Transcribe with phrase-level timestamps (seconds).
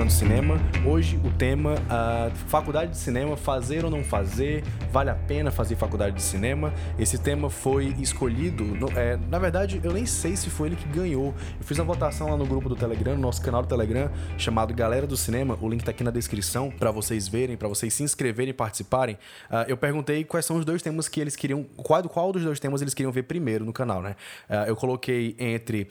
[0.00, 0.60] Decifrando Cinema.
[0.86, 5.76] Hoje o tema uh, faculdade de cinema, fazer ou não fazer, vale a pena fazer
[5.76, 6.72] faculdade de cinema.
[6.98, 10.88] Esse tema foi escolhido, no, é, na verdade eu nem sei se foi ele que
[10.88, 11.34] ganhou.
[11.58, 14.72] Eu fiz uma votação lá no grupo do Telegram, no nosso canal do Telegram, chamado
[14.72, 15.58] Galera do Cinema.
[15.60, 19.16] O link tá aqui na descrição para vocês verem, para vocês se inscreverem e participarem.
[19.50, 22.58] Uh, eu perguntei quais são os dois temas que eles queriam, qual, qual dos dois
[22.58, 24.16] temas eles queriam ver primeiro no canal, né?
[24.48, 25.88] Uh, eu coloquei entre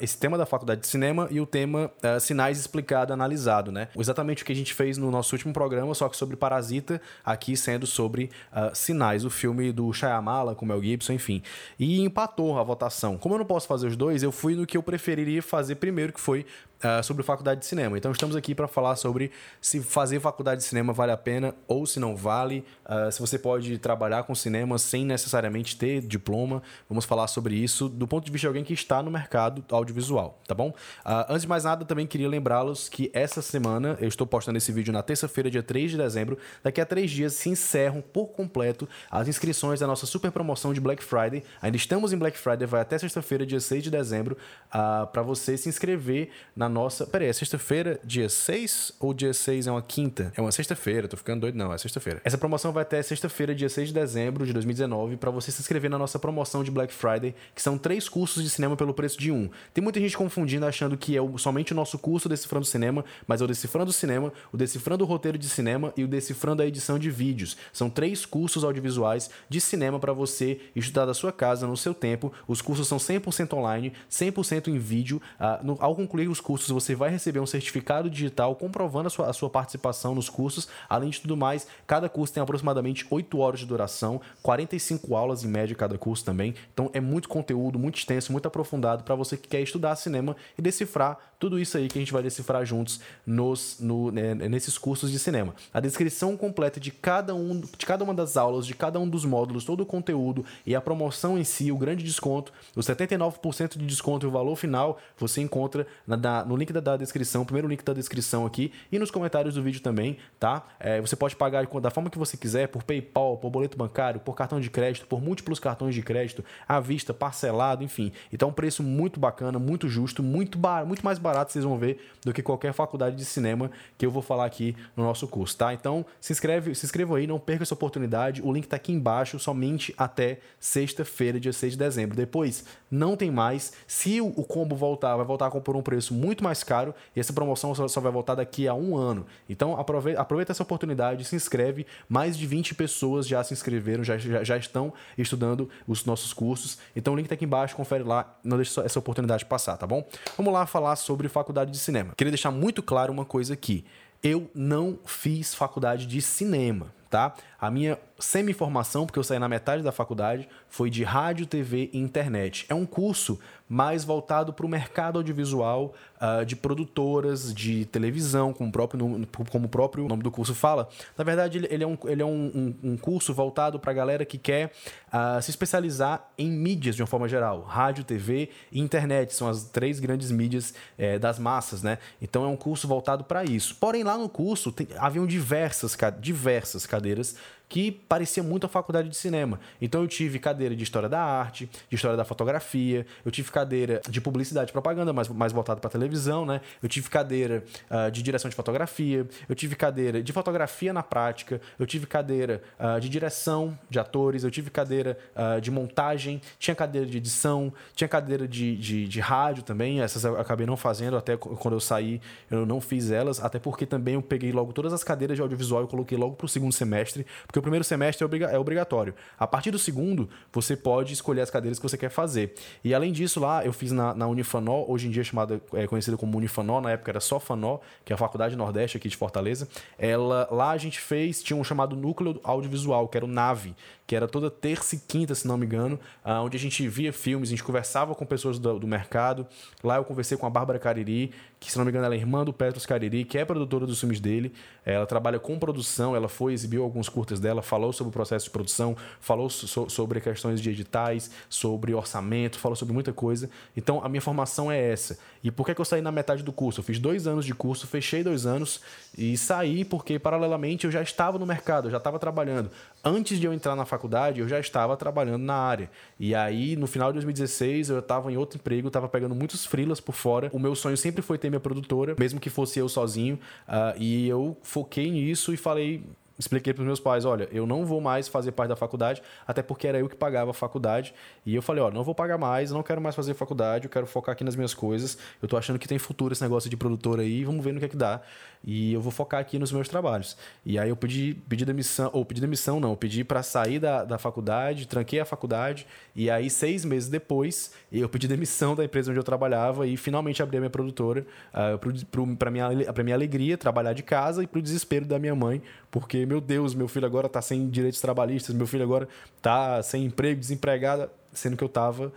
[0.00, 3.88] esse tema da faculdade de cinema e o tema sinais explicado, analisado, né?
[3.96, 7.56] Exatamente o que a gente fez no nosso último programa, só que sobre Parasita, aqui
[7.56, 11.42] sendo sobre uh, Sinais, o filme do Shyamala com Mel Gibson, enfim.
[11.78, 13.18] E empatou a votação.
[13.18, 16.12] Como eu não posso fazer os dois, eu fui no que eu preferiria fazer primeiro,
[16.12, 16.46] que foi
[16.82, 17.96] uh, sobre faculdade de cinema.
[17.96, 21.86] Então estamos aqui para falar sobre se fazer faculdade de cinema vale a pena ou
[21.86, 26.62] se não vale, uh, se você pode trabalhar com cinema sem necessariamente ter diploma.
[26.88, 30.40] Vamos falar sobre isso do ponto de vista de alguém que está no mercado audiovisual,
[30.46, 30.70] tá bom?
[31.04, 34.72] Uh, antes de mais nada, também queria lembrá-los que essa semana eu estou postando esse
[34.72, 36.38] vídeo na terça-feira, dia 3 de dezembro.
[36.62, 40.80] Daqui a três dias se encerram por completo as inscrições da nossa super promoção de
[40.80, 41.42] Black Friday.
[41.60, 44.36] Ainda estamos em Black Friday, vai até sexta-feira, dia 6 de dezembro,
[44.70, 47.06] para você se inscrever na nossa.
[47.06, 50.32] Peraí, é sexta-feira, dia 6 ou dia 6 é uma quinta?
[50.36, 52.20] É uma sexta-feira, tô ficando doido, não, é sexta-feira.
[52.24, 55.90] Essa promoção vai até sexta-feira, dia 6 de dezembro de 2019, para você se inscrever
[55.90, 59.30] na nossa promoção de Black Friday, que são três cursos de cinema pelo preço de
[59.30, 59.48] um.
[59.72, 63.44] Tem muita gente confundindo, achando que é somente o nosso curso Decifrando Cinema, mas é
[63.44, 67.10] o Decifrando Cinema, o Decifrando o Roteiro de Cinema e o Decifrando a Edição de
[67.10, 67.56] Vídeos.
[67.72, 72.32] São três cursos audiovisuais de cinema para você estudar da sua casa, no seu tempo.
[72.46, 75.20] Os cursos são 100% online, 100% em vídeo.
[75.38, 79.10] Uh, no, ao concluir os cursos, cursos, você vai receber um certificado digital comprovando a
[79.10, 80.68] sua, a sua participação nos cursos.
[80.88, 85.48] Além de tudo mais, cada curso tem aproximadamente 8 horas de duração, 45 aulas em
[85.48, 86.54] média cada curso também.
[86.72, 90.62] Então é muito conteúdo, muito extenso, muito aprofundado para você que quer estudar cinema e
[90.62, 95.10] decifrar tudo isso aí que a gente vai decifrar juntos nos, no, né, nesses cursos
[95.10, 95.56] de cinema.
[95.74, 99.24] A descrição completa de cada, um, de cada uma das aulas, de cada um dos
[99.24, 103.84] módulos, todo o conteúdo e a promoção em si, o grande desconto, os 79% de
[103.84, 107.66] desconto e o valor final, você encontra na, na, no link da, da descrição, primeiro
[107.66, 110.64] link da descrição aqui e nos comentários do vídeo também, tá?
[110.78, 114.36] É, você pode pagar da forma que você quiser, por PayPal, por boleto bancário, por
[114.36, 118.12] cartão de crédito, por múltiplos cartões de crédito, à vista, parcelado, enfim.
[118.32, 121.98] Então, um preço muito bacana, muito justo, muito, bar muito mais barato, vocês vão ver,
[122.24, 125.72] do que qualquer faculdade de cinema que eu vou falar aqui no nosso curso, tá?
[125.72, 128.42] Então, se inscreve, se inscreva aí, não perca essa oportunidade.
[128.42, 132.16] O link tá aqui embaixo, somente até sexta-feira, dia 6 de dezembro.
[132.16, 133.72] Depois, não tem mais.
[133.86, 137.74] Se o combo voltar, vai voltar por um preço muito mais caro e essa promoção
[137.74, 139.26] só, vai voltar daqui a um ano.
[139.48, 141.86] Então aproveita, essa oportunidade, se inscreve.
[142.08, 146.78] Mais de 20 pessoas já se inscreveram, já, já, já estão estudando os nossos cursos.
[146.94, 150.06] Então o link está aqui embaixo, confere lá, não deixe essa oportunidade passar, tá bom?
[150.36, 152.14] Vamos lá falar sobre faculdade de cinema.
[152.16, 153.84] Queria deixar muito claro uma coisa aqui.
[154.22, 157.34] Eu não fiz faculdade de cinema, tá?
[157.60, 161.98] A minha semi-formação, porque eu saí na metade da faculdade, foi de rádio, TV e
[161.98, 162.64] internet.
[162.70, 168.68] É um curso mais voltado para o mercado audiovisual uh, de produtoras de televisão, como
[168.68, 170.88] o, próprio, como o próprio nome do curso fala.
[171.16, 174.24] Na verdade, ele é um, ele é um, um, um curso voltado para a galera
[174.26, 174.72] que quer
[175.08, 177.62] uh, se especializar em mídias de uma forma geral.
[177.62, 181.98] Rádio, TV e internet são as três grandes mídias eh, das massas, né?
[182.20, 183.74] Então é um curso voltado para isso.
[183.76, 187.36] Porém, lá no curso tem, haviam diversas, diversas cadeiras
[187.72, 189.58] que parecia muito a faculdade de cinema.
[189.80, 194.02] Então eu tive cadeira de história da arte, de história da fotografia, eu tive cadeira
[194.10, 196.60] de publicidade e propaganda, mais, mais voltado para televisão, né?
[196.82, 201.62] Eu tive cadeira uh, de direção de fotografia, eu tive cadeira de fotografia na prática,
[201.78, 206.74] eu tive cadeira uh, de direção de atores, eu tive cadeira uh, de montagem, tinha
[206.74, 211.16] cadeira de edição, tinha cadeira de, de, de rádio também, essas eu acabei não fazendo,
[211.16, 214.92] até quando eu saí eu não fiz elas, até porque também eu peguei logo todas
[214.92, 218.26] as cadeiras de audiovisual e coloquei logo para o segundo semestre, porque o primeiro semestre
[218.26, 219.14] é, é obrigatório.
[219.38, 222.54] A partir do segundo, você pode escolher as cadeiras que você quer fazer.
[222.82, 226.16] E além disso, lá eu fiz na, na Unifanó, hoje em dia chamada, é conhecida
[226.16, 229.68] como Unifanó, na época era só Fanó, que é a Faculdade Nordeste aqui de Fortaleza.
[229.96, 233.76] Ela, lá a gente fez, tinha um chamado Núcleo Audiovisual, que era o NAVE,
[234.06, 237.12] que era toda terça e quinta, se não me engano, ah, onde a gente via
[237.12, 239.46] filmes, a gente conversava com pessoas do, do mercado.
[239.82, 241.32] Lá eu conversei com a Bárbara Cariri,
[241.62, 244.00] que se não me engano ela é irmã do Petros Cariri, que é produtora dos
[244.00, 244.52] filmes dele.
[244.84, 248.50] Ela trabalha com produção, ela foi, exibiu alguns curtas dela, falou sobre o processo de
[248.50, 253.48] produção, falou so, sobre questões de editais, sobre orçamento, falou sobre muita coisa.
[253.76, 255.18] Então a minha formação é essa.
[255.42, 256.80] E por que, que eu saí na metade do curso?
[256.80, 258.80] Eu fiz dois anos de curso, fechei dois anos
[259.16, 262.70] e saí porque, paralelamente, eu já estava no mercado, eu já estava trabalhando.
[263.04, 265.90] Antes de eu entrar na faculdade, eu já estava trabalhando na área.
[266.20, 270.00] E aí, no final de 2016, eu estava em outro emprego, estava pegando muitos frilas
[270.00, 270.48] por fora.
[270.52, 273.40] O meu sonho sempre foi ter minha produtora, mesmo que fosse eu sozinho.
[273.66, 276.04] Uh, e eu foquei nisso e falei,
[276.38, 279.62] expliquei para os meus pais, olha, eu não vou mais fazer parte da faculdade, até
[279.62, 281.14] porque era eu que pagava a faculdade.
[281.44, 284.06] E eu falei, olha, não vou pagar mais, não quero mais fazer faculdade, eu quero
[284.06, 285.18] focar aqui nas minhas coisas.
[285.40, 287.86] Eu tô achando que tem futuro esse negócio de produtor aí, vamos ver no que
[287.86, 288.20] é que dá.
[288.64, 290.36] E eu vou focar aqui nos meus trabalhos.
[290.64, 294.18] E aí eu pedi, pedi demissão, ou pedi demissão não, pedi para sair da, da
[294.18, 299.18] faculdade, tranquei a faculdade, e aí seis meses depois eu pedi demissão da empresa onde
[299.18, 302.68] eu trabalhava e finalmente abri a minha produtora, uh, para minha,
[303.04, 306.74] minha alegria, trabalhar de casa e para o desespero da minha mãe, porque, meu Deus,
[306.74, 311.56] meu filho agora está sem direitos trabalhistas, meu filho agora está sem emprego, desempregado, sendo
[311.56, 312.12] que eu estava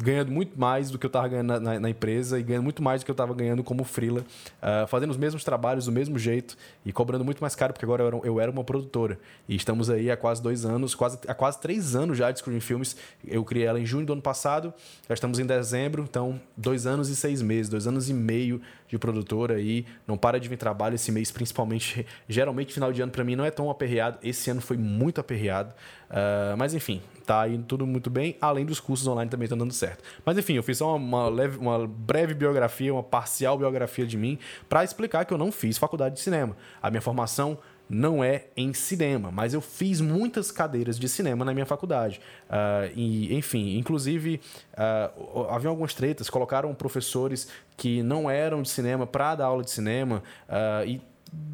[0.00, 2.82] ganhando muito mais do que eu estava ganhando na, na, na, empresa e ganhando muito
[2.82, 4.20] mais do que eu estava ganhando como freela,
[4.62, 6.56] uh, fazendo os mesmos trabalhos do mesmo jeito
[6.86, 9.18] e cobrando muito mais caro, porque agora eu era, eu era, uma produtora.
[9.48, 12.60] E estamos aí há quase dois anos, quase, há quase três anos já de Screen
[12.60, 12.96] Filmes.
[13.26, 14.72] Eu criei ela em junho do ano passado,
[15.08, 18.98] já estamos em dezembro, então dois anos e seis meses, dois anos e meio de
[18.98, 19.84] produtora aí.
[20.06, 22.06] Não para de vir trabalho esse mês, principalmente.
[22.28, 24.18] Geralmente, final de ano para mim não é tão aperreado.
[24.22, 25.74] Esse ano foi muito aperreado.
[26.10, 29.72] Uh, mas enfim, tá indo tudo muito bem, além dos cursos online também estão dando
[29.72, 30.02] certo.
[30.24, 34.16] Mas enfim, eu fiz só uma, uma, leve, uma breve biografia, uma parcial biografia de
[34.16, 34.38] mim,
[34.68, 36.56] para explicar que eu não fiz faculdade de cinema.
[36.82, 37.58] A minha formação
[37.88, 42.20] não é em cinema, mas eu fiz muitas cadeiras de cinema na minha faculdade.
[42.48, 44.40] Uh, e, enfim, inclusive,
[44.74, 49.70] uh, havia algumas tretas, colocaram professores que não eram de cinema para dar aula de
[49.70, 51.00] cinema, uh, e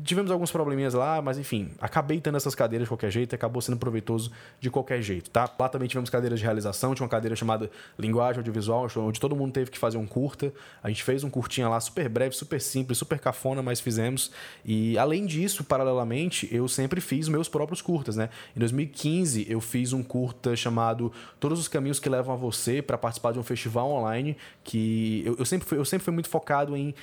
[0.05, 3.79] tivemos alguns probleminhas lá, mas enfim, acabei tendo essas cadeiras de qualquer jeito acabou sendo
[3.79, 4.31] proveitoso
[4.61, 5.51] de qualquer jeito, tá?
[5.59, 9.53] Lá também tivemos cadeiras de realização, tinha uma cadeira chamada Linguagem Audiovisual, onde todo mundo
[9.53, 10.53] teve que fazer um curta.
[10.83, 14.31] A gente fez um curtinha lá, super breve, super simples, super cafona, mas fizemos.
[14.65, 18.29] E além disso, paralelamente, eu sempre fiz meus próprios curtas, né?
[18.55, 21.11] Em 2015, eu fiz um curta chamado
[21.41, 25.37] Todos os Caminhos que Levam a Você para participar de um festival online que eu,
[25.39, 26.95] eu, sempre, fui, eu sempre fui muito focado em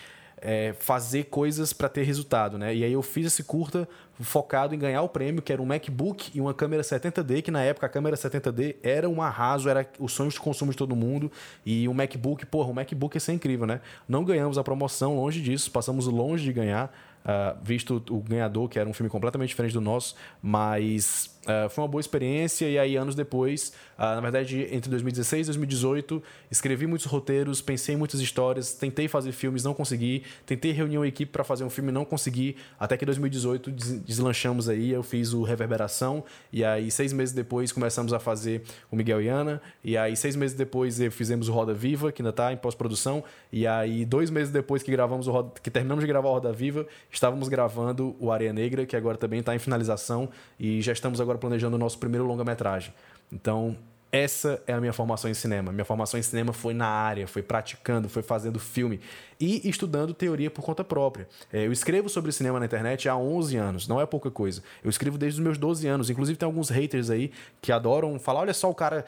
[0.42, 2.74] é, fazer coisas para ter resultado, né?
[2.74, 3.88] E aí eu fiz esse curta
[4.20, 7.62] focado em ganhar o prêmio, que era um MacBook e uma câmera 70D, que na
[7.62, 11.32] época a câmera 70D era um arraso, era o sonho de consumo de todo mundo.
[11.66, 13.82] E o MacBook, porra, o MacBook ia ser incrível, né?
[14.08, 16.92] Não ganhamos a promoção, longe disso, passamos longe de ganhar.
[17.24, 21.84] Uh, visto o ganhador, que era um filme completamente diferente do nosso, mas uh, foi
[21.84, 22.68] uma boa experiência.
[22.68, 27.96] E aí, anos depois, uh, na verdade, entre 2016 e 2018, escrevi muitos roteiros, pensei
[27.96, 31.70] em muitas histórias, tentei fazer filmes, não consegui, tentei reunir uma equipe para fazer um
[31.70, 34.92] filme, não consegui, até que em 2018 deslanchamos aí.
[34.92, 39.28] Eu fiz o Reverberação, e aí, seis meses depois, começamos a fazer o Miguel e
[39.28, 43.24] Ana, e aí, seis meses depois, fizemos o Roda Viva, que ainda está em pós-produção,
[43.52, 46.52] e aí, dois meses depois que gravamos o Roda, que terminamos de gravar o Roda
[46.52, 50.30] Viva, Estávamos gravando o Areia Negra, que agora também está em finalização,
[50.60, 52.94] e já estamos agora planejando o nosso primeiro longa-metragem.
[53.32, 53.78] Então,
[54.12, 55.72] essa é a minha formação em cinema.
[55.72, 59.00] Minha formação em cinema foi na área, foi praticando, foi fazendo filme
[59.42, 61.28] e estudando teoria por conta própria.
[61.52, 64.62] É, eu escrevo sobre cinema na internet há 11 anos, não é pouca coisa.
[64.84, 66.10] Eu escrevo desde os meus 12 anos.
[66.12, 69.04] Inclusive, tem alguns haters aí que adoram falar: olha só, o cara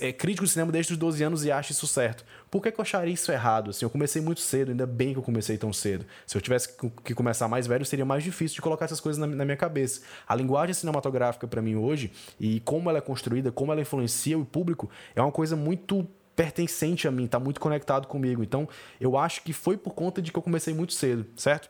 [0.00, 2.22] é crítico de cinema desde os 12 anos e acha isso certo.
[2.50, 3.70] Por que, que eu acharia isso errado?
[3.70, 6.04] Assim, eu comecei muito cedo, ainda bem que eu comecei tão cedo.
[6.26, 9.26] Se eu tivesse que começar mais velho, seria mais difícil de colocar essas coisas na,
[9.26, 10.02] na minha cabeça.
[10.26, 14.44] A linguagem cinematográfica, para mim, hoje, e como ela é construída, como ela influencia o
[14.44, 16.06] público, é uma coisa muito
[16.38, 18.44] pertencente a mim, está muito conectado comigo.
[18.44, 18.68] Então,
[19.00, 21.68] eu acho que foi por conta de que eu comecei muito cedo, certo?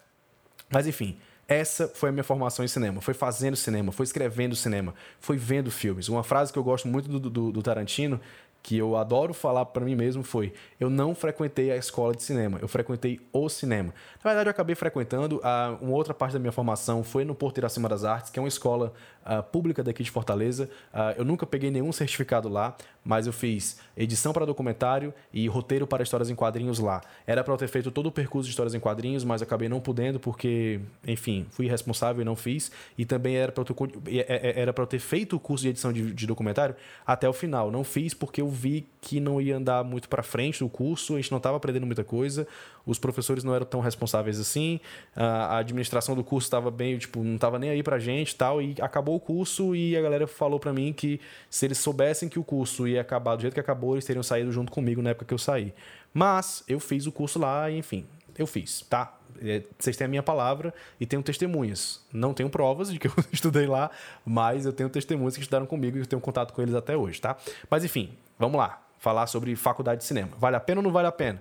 [0.68, 1.16] Mas enfim,
[1.48, 3.00] essa foi a minha formação em cinema.
[3.00, 6.10] Foi fazendo cinema, foi escrevendo cinema, foi vendo filmes.
[6.10, 8.20] Uma frase que eu gosto muito do, do, do Tarantino,
[8.62, 12.58] que eu adoro falar para mim mesmo, foi: eu não frequentei a escola de cinema,
[12.60, 13.94] eu frequentei o cinema.
[14.22, 15.40] Na verdade, eu acabei frequentando.
[15.42, 18.42] A, uma outra parte da minha formação foi no Porto Iracema das Artes, que é
[18.42, 18.92] uma escola
[19.24, 20.68] uh, pública daqui de Fortaleza.
[20.92, 22.76] Uh, eu nunca peguei nenhum certificado lá,
[23.08, 27.00] mas eu fiz edição para documentário e roteiro para histórias em quadrinhos lá.
[27.26, 29.80] Era para eu ter feito todo o percurso de histórias em quadrinhos, mas acabei não
[29.80, 32.70] podendo porque, enfim, fui irresponsável e não fiz.
[32.98, 33.90] E também era para eu,
[34.28, 37.70] era eu ter feito o curso de edição de, de documentário até o final.
[37.70, 41.16] Não fiz porque eu vi que não ia andar muito para frente do curso, a
[41.16, 42.46] gente não estava aprendendo muita coisa,
[42.88, 44.80] os professores não eram tão responsáveis assim,
[45.14, 48.74] a administração do curso estava bem, tipo, não estava nem aí para gente tal, e
[48.80, 52.44] acabou o curso e a galera falou para mim que se eles soubessem que o
[52.44, 55.34] curso ia acabar do jeito que acabou, eles teriam saído junto comigo na época que
[55.34, 55.74] eu saí.
[56.14, 58.06] Mas eu fiz o curso lá enfim,
[58.38, 59.14] eu fiz, tá?
[59.40, 62.00] É, vocês têm a minha palavra e tenho testemunhas.
[62.12, 63.90] Não tenho provas de que eu estudei lá,
[64.24, 67.20] mas eu tenho testemunhas que estudaram comigo e eu tenho contato com eles até hoje,
[67.20, 67.36] tá?
[67.70, 68.82] Mas enfim, vamos lá.
[68.98, 70.32] Falar sobre faculdade de cinema.
[70.38, 71.40] Vale a pena ou não vale a pena?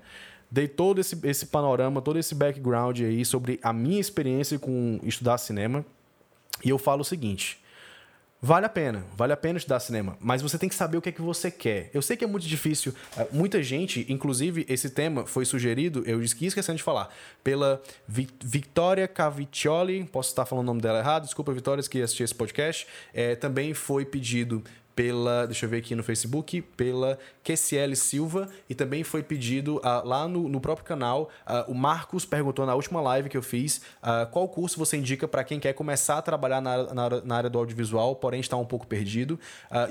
[0.49, 5.37] Dei todo esse, esse panorama, todo esse background aí sobre a minha experiência com estudar
[5.37, 5.85] cinema.
[6.63, 7.59] E eu falo o seguinte:
[8.39, 11.09] Vale a pena, vale a pena estudar cinema, mas você tem que saber o que
[11.09, 11.89] é que você quer.
[11.91, 16.21] Eu sei que é muito difícil, eh, muita gente, inclusive esse tema foi sugerido, eu
[16.21, 17.11] esqueci de falar,
[17.43, 22.35] pela Victoria Caviccioli, posso estar falando o nome dela errado, desculpa Vitória, que assistiu esse
[22.35, 24.63] podcast, é, também foi pedido
[24.97, 30.03] pela, deixa eu ver aqui no Facebook, pela QCL Silva e também foi pedido uh,
[30.03, 31.29] lá no, no, próprio canal.
[31.45, 35.27] Uh, o Marcos perguntou na última live que eu fiz uh, qual curso você indica
[35.27, 38.65] para quem quer começar a trabalhar na, na, na, área do audiovisual, porém está um
[38.65, 39.39] pouco perdido.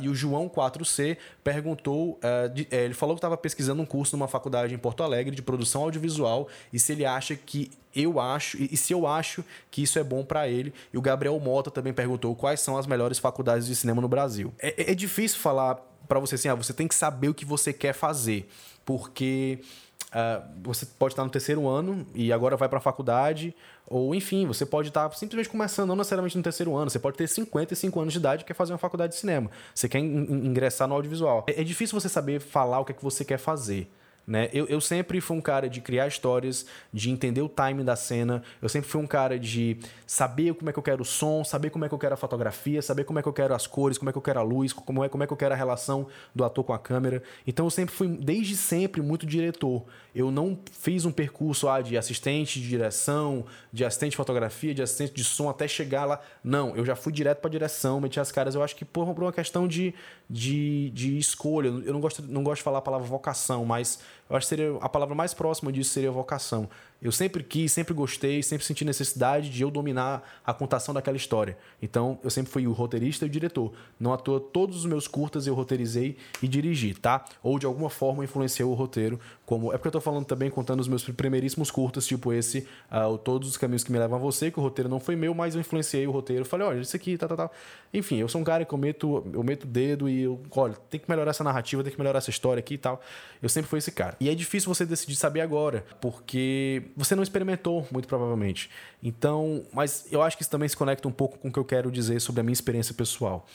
[0.01, 2.19] e o João 4C perguntou,
[2.53, 5.43] de, é, ele falou que estava pesquisando um curso numa faculdade em Porto Alegre de
[5.43, 9.99] produção audiovisual e se ele acha que eu acho, e, se eu acho que isso
[9.99, 10.73] é bom para ele.
[10.93, 14.53] E o Gabriel Mota também perguntou quais são as melhores faculdades de cinema no Brasil.
[14.59, 15.77] É, é difícil falar
[16.07, 18.49] para você assim, ah, você tem que saber o que você quer fazer,
[18.85, 19.59] porque
[20.07, 23.55] uh, você pode estar no terceiro ano e agora vai para a faculdade,
[23.87, 27.29] ou enfim, você pode estar simplesmente começando, não necessariamente no terceiro ano, você pode ter
[27.29, 30.95] 55 anos de idade e quer fazer uma faculdade de cinema, você quer ingressar no
[30.95, 31.45] audiovisual.
[31.49, 33.91] É, é difícil você saber falar o que é que você quer fazer.
[34.27, 34.51] Né?
[34.53, 38.43] Eu, eu sempre fui um cara de criar histórias, de entender o time da cena.
[38.61, 41.71] Eu sempre fui um cara de saber como é que eu quero o som, saber
[41.71, 43.97] como é que eu quero a fotografia, saber como é que eu quero as cores,
[43.97, 45.57] como é que eu quero a luz, como é, como é que eu quero a
[45.57, 47.23] relação do ator com a câmera.
[47.47, 49.85] Então eu sempre fui, desde sempre, muito diretor.
[50.13, 54.83] Eu não fiz um percurso ah, de assistente de direção, de assistente de fotografia, de
[54.83, 56.21] assistente de som até chegar lá.
[56.43, 58.55] Não, eu já fui direto para direção, meti as caras.
[58.55, 59.95] Eu acho que por, por uma questão de,
[60.29, 61.69] de, de escolha.
[61.69, 64.77] Eu não gosto, não gosto de falar a palavra vocação, mas eu acho que seria
[64.81, 66.69] a palavra mais próxima disso seria vocação.
[67.01, 71.57] Eu sempre quis, sempre gostei, sempre senti necessidade de eu dominar a contação daquela história.
[71.81, 73.73] Então, eu sempre fui o roteirista e o diretor.
[74.01, 77.25] Não à toa, todos os meus curtas eu roteirizei e dirigi, tá?
[77.43, 79.21] Ou de alguma forma influenciou o roteiro.
[79.45, 83.17] Como É porque eu tô falando também, contando os meus primeiríssimos curtas, tipo esse, uh,
[83.19, 85.55] Todos os Caminhos que Me Levam a Você, que o roteiro não foi meu, mas
[85.55, 86.45] eu influenciei o roteiro.
[86.45, 87.51] Falei, olha, isso aqui, tá, tá, tá.
[87.93, 90.99] Enfim, eu sou um cara que eu meto, eu meto dedo e eu, olha, tem
[90.99, 93.01] que melhorar essa narrativa, tem que melhorar essa história aqui e tal.
[93.43, 94.17] Eu sempre fui esse cara.
[94.19, 98.71] E é difícil você decidir saber agora, porque você não experimentou, muito provavelmente.
[99.03, 101.65] Então, mas eu acho que isso também se conecta um pouco com o que eu
[101.65, 103.47] quero dizer sobre a minha experiência pessoal.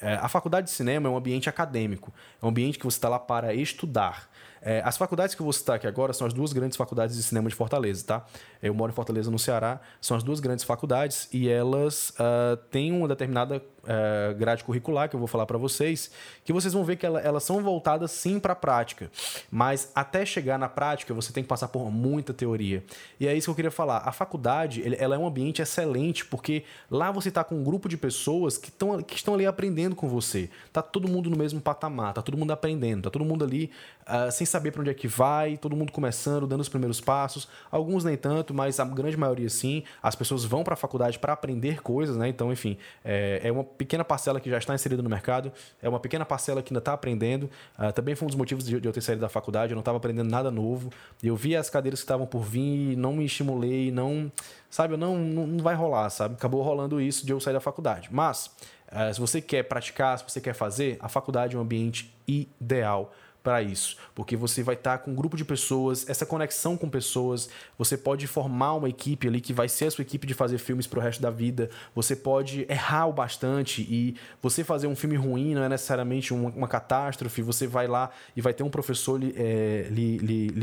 [0.00, 3.08] É, a faculdade de cinema é um ambiente acadêmico, é um ambiente que você está
[3.08, 4.28] lá para estudar.
[4.64, 7.22] É, as faculdades que eu vou citar aqui agora são as duas grandes faculdades de
[7.22, 8.26] cinema de Fortaleza, tá?
[8.62, 9.80] Eu moro em Fortaleza, no Ceará.
[10.00, 15.16] São as duas grandes faculdades e elas uh, têm uma determinada uh, grade curricular que
[15.16, 16.10] eu vou falar para vocês,
[16.44, 19.10] que vocês vão ver que ela, elas são voltadas sim para a prática,
[19.50, 22.84] mas até chegar na prática você tem que passar por muita teoria.
[23.18, 23.98] E é isso que eu queria falar.
[23.98, 27.96] A faculdade ela é um ambiente excelente porque lá você está com um grupo de
[27.96, 30.48] pessoas que, tão, que estão ali aprendendo com você.
[30.72, 33.70] Tá todo mundo no mesmo patamar, tá todo mundo aprendendo, tá todo mundo ali
[34.02, 37.48] uh, sem saber para onde é que vai, todo mundo começando, dando os primeiros passos.
[37.70, 39.82] Alguns nem tanto, mas a grande maioria sim.
[40.02, 42.28] As pessoas vão para a faculdade para aprender coisas, né?
[42.28, 46.00] Então, enfim, é, é, uma pequena parcela que já está inserida no mercado, é uma
[46.00, 47.50] pequena parcela que ainda está aprendendo.
[47.78, 49.80] Uh, também foi um dos motivos de, de, eu ter saído da faculdade, eu não
[49.80, 50.90] estava aprendendo nada novo.
[51.22, 54.30] Eu vi as cadeiras que estavam por vir, não me estimulei, não.
[54.70, 56.34] Sabe, não, não, não vai rolar, sabe?
[56.34, 58.08] Acabou rolando isso de eu sair da faculdade.
[58.10, 58.46] Mas,
[58.90, 63.12] uh, se você quer praticar, se você quer fazer, a faculdade é um ambiente ideal
[63.42, 66.88] para isso, porque você vai estar tá com um grupo de pessoas, essa conexão com
[66.88, 70.58] pessoas, você pode formar uma equipe ali que vai ser a sua equipe de fazer
[70.58, 74.94] filmes para o resto da vida, você pode errar o bastante e você fazer um
[74.94, 78.70] filme ruim não é necessariamente uma, uma catástrofe, você vai lá e vai ter um
[78.70, 79.88] professor lhe, é,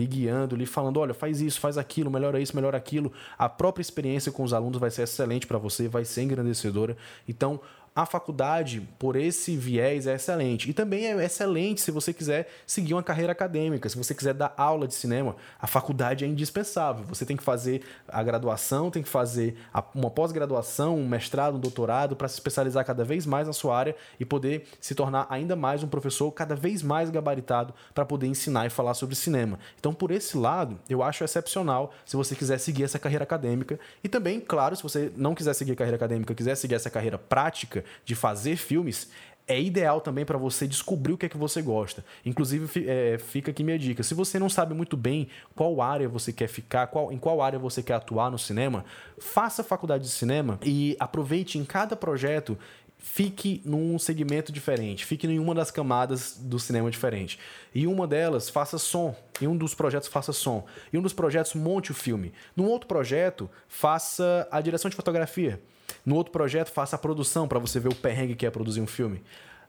[0.08, 4.32] guiando, lhe falando, olha, faz isso, faz aquilo, melhora isso, melhora aquilo, a própria experiência
[4.32, 6.96] com os alunos vai ser excelente para você, vai ser engrandecedora,
[7.28, 7.60] então
[8.02, 10.70] a faculdade, por esse viés, é excelente.
[10.70, 14.54] E também é excelente se você quiser seguir uma carreira acadêmica, se você quiser dar
[14.56, 17.04] aula de cinema, a faculdade é indispensável.
[17.10, 19.58] Você tem que fazer a graduação, tem que fazer
[19.94, 23.94] uma pós-graduação, um mestrado, um doutorado, para se especializar cada vez mais na sua área
[24.18, 28.66] e poder se tornar ainda mais um professor cada vez mais gabaritado para poder ensinar
[28.66, 29.60] e falar sobre cinema.
[29.78, 33.78] Então, por esse lado, eu acho excepcional se você quiser seguir essa carreira acadêmica.
[34.02, 37.18] E também, claro, se você não quiser seguir a carreira acadêmica, quiser seguir essa carreira
[37.18, 39.10] prática, de fazer filmes,
[39.50, 42.06] é ideal também para você descobrir o que é que você gosta.
[42.24, 44.04] Inclusive, é, fica aqui minha dica.
[44.04, 47.58] Se você não sabe muito bem qual área você quer ficar, qual, em qual área
[47.58, 48.86] você quer atuar no cinema,
[49.18, 52.58] faça faculdade de cinema e aproveite em cada projeto
[53.02, 57.40] fique num segmento diferente, fique em uma das camadas do cinema diferente.
[57.74, 59.16] E uma delas, faça som.
[59.42, 60.66] Em um dos projetos, faça som.
[60.94, 62.34] Em um dos projetos, monte o filme.
[62.56, 65.62] Num outro projeto, faça a direção de fotografia.
[66.10, 68.88] No outro projeto, faça a produção para você ver o perrengue que é produzir um
[68.88, 69.22] filme.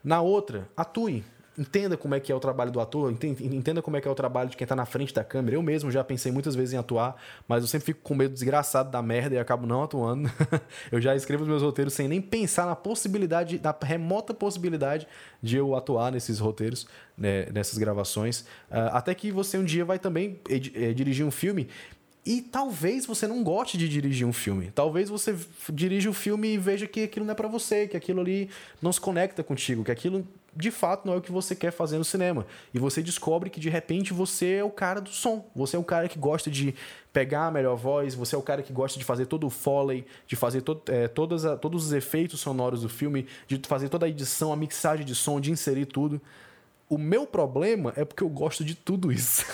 [0.03, 1.23] Na outra, atue.
[1.55, 4.15] entenda como é que é o trabalho do ator, entenda como é que é o
[4.15, 5.55] trabalho de quem está na frente da câmera.
[5.55, 7.15] Eu mesmo já pensei muitas vezes em atuar,
[7.47, 10.31] mas eu sempre fico com medo desgraçado da merda e acabo não atuando.
[10.91, 15.07] eu já escrevo os meus roteiros sem nem pensar na possibilidade, na remota possibilidade
[15.43, 18.39] de eu atuar nesses roteiros, né, nessas gravações.
[18.71, 21.69] Uh, até que você um dia vai também eh, dirigir um filme
[22.25, 24.71] e talvez você não goste de dirigir um filme.
[24.75, 25.35] Talvez você
[25.69, 28.49] dirija o um filme e veja que aquilo não é para você, que aquilo ali
[28.81, 31.97] não se conecta contigo, que aquilo de fato não é o que você quer fazer
[31.97, 32.45] no cinema.
[32.73, 35.49] E você descobre que de repente você é o cara do som.
[35.55, 36.75] Você é o cara que gosta de
[37.11, 40.05] pegar a melhor voz, você é o cara que gosta de fazer todo o foley,
[40.27, 44.05] de fazer to é, todas a, todos os efeitos sonoros do filme, de fazer toda
[44.05, 46.21] a edição, a mixagem de som, de inserir tudo.
[46.91, 49.45] O meu problema é porque eu gosto de tudo isso.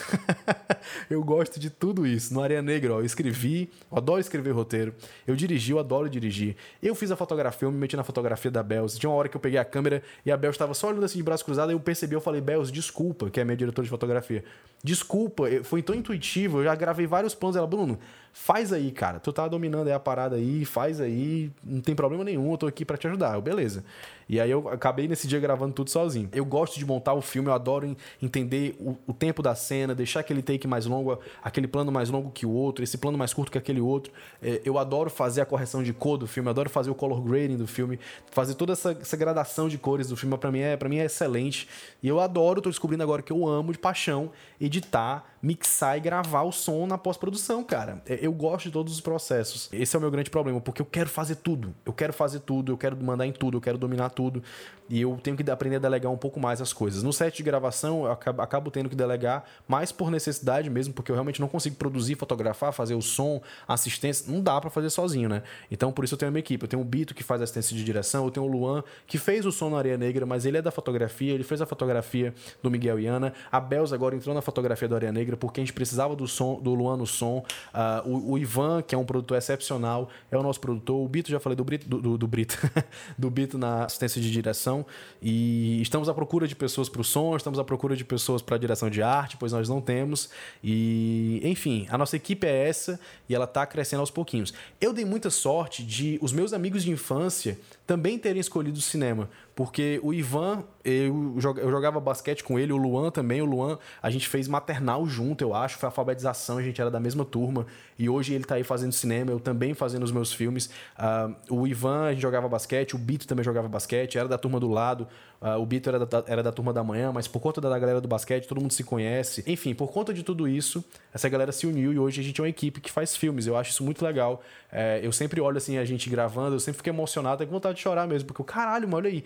[1.07, 2.33] eu gosto de tudo isso.
[2.33, 4.95] No Areia Negra, ó, eu escrevi, eu adoro escrever roteiro.
[5.27, 6.55] Eu dirigi, eu adoro dirigir.
[6.81, 8.97] Eu fiz a fotografia, eu me meti na fotografia da Bells.
[8.97, 11.19] Tinha uma hora que eu peguei a câmera e a Bells estava só olhando assim
[11.19, 14.43] de braço cruzado, eu percebi, eu falei, Bells, desculpa, que é minha diretora de fotografia.
[14.83, 17.55] Desculpa, foi tão intuitivo, eu já gravei vários planos.
[17.55, 17.99] Ela, Bruno,
[18.33, 19.19] faz aí, cara.
[19.19, 22.67] Tu tá dominando aí a parada aí, faz aí, não tem problema nenhum, eu tô
[22.67, 23.35] aqui para te ajudar.
[23.35, 23.83] Eu, beleza.
[24.29, 26.29] E aí eu acabei nesse dia gravando tudo sozinho.
[26.33, 30.19] Eu gosto de montar o filme, eu adoro entender o, o tempo da cena, deixar
[30.19, 33.51] aquele take mais longo, aquele plano mais longo que o outro, esse plano mais curto
[33.51, 34.11] que aquele outro.
[34.41, 37.55] É, eu adoro fazer a correção de cor do filme, adoro fazer o color grading
[37.55, 37.99] do filme,
[38.31, 41.05] fazer toda essa, essa gradação de cores do filme, para mim é para mim é
[41.05, 41.67] excelente.
[42.03, 46.41] E eu adoro, tô descobrindo agora que eu amo de paixão editar, mixar e gravar
[46.41, 48.01] o som na pós-produção, cara.
[48.05, 49.69] É, eu gosto de todos os processos.
[49.71, 51.73] Esse é o meu grande problema, porque eu quero fazer tudo.
[51.85, 54.43] Eu quero fazer tudo, eu quero mandar em tudo, eu quero dominar tudo.
[54.89, 57.01] E eu tenho que aprender a delegar um pouco mais as coisas.
[57.01, 61.11] No set de gravação, eu acabo, acabo tendo que delegar mais por necessidade mesmo, porque
[61.11, 64.31] eu realmente não consigo produzir, fotografar, fazer o som, assistência.
[64.31, 65.43] Não dá para fazer sozinho, né?
[65.71, 66.63] Então, por isso eu tenho uma equipe.
[66.63, 69.45] Eu tenho o Bito, que faz assistência de direção, eu tenho o Luan, que fez
[69.45, 72.69] o som na Areia Negra, mas ele é da fotografia, ele fez a fotografia do
[72.69, 73.33] Miguel e Ana.
[73.51, 76.59] A Belza agora entrou na fotografia do Areia Negra, porque a gente precisava do som,
[76.61, 77.43] do Luan no som.
[77.73, 81.03] Uh, o, o, Ivan, que é um produtor excepcional, é o nosso produtor.
[81.03, 82.57] O Bito, já falei do Brito, do, do, do Brito,
[83.17, 84.85] do Bito na assistência de direção.
[85.21, 88.55] E estamos à procura de pessoas para o som, estamos à procura de pessoas para
[88.55, 90.29] a direção de arte, pois nós não temos.
[90.63, 94.53] E, enfim, a nossa equipe é essa e ela está crescendo aos pouquinhos.
[94.81, 99.29] Eu dei muita sorte de os meus amigos de infância também terem escolhido o cinema.
[99.55, 103.41] Porque o Ivan, eu, eu jogava basquete com ele, o Luan também.
[103.41, 105.77] O Luan, a gente fez maternal junto, eu acho.
[105.77, 107.65] Foi alfabetização, a gente era da mesma turma.
[107.97, 110.69] E hoje ele está aí fazendo cinema, eu também fazendo os meus filmes.
[110.99, 114.59] Uh, o Ivan, a gente jogava basquete, o Bito também jogava basquete, era da turma
[114.59, 115.07] do lado.
[115.41, 118.01] Uh, o Bito era da, era da turma da manhã, mas por conta da galera
[118.01, 119.43] do basquete, todo mundo se conhece.
[119.45, 122.43] Enfim, por conta de tudo isso, essa galera se uniu e hoje a gente é
[122.43, 123.45] uma equipe que faz filmes.
[123.45, 124.41] Eu acho isso muito legal.
[124.71, 127.81] É, eu sempre olho assim a gente gravando, eu sempre fico emocionado, tenho vontade de
[127.81, 129.23] chorar mesmo, porque o caralho, mano, olha aí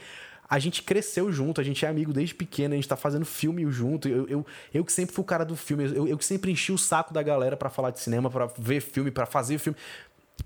[0.52, 3.65] a gente cresceu junto, a gente é amigo desde pequeno, a gente tá fazendo filme
[3.71, 4.10] junto.
[4.10, 6.74] Eu, eu, eu que sempre fui o cara do filme, eu, eu que sempre enchi
[6.74, 9.80] o saco da galera para falar de cinema, para ver filme, para fazer filme.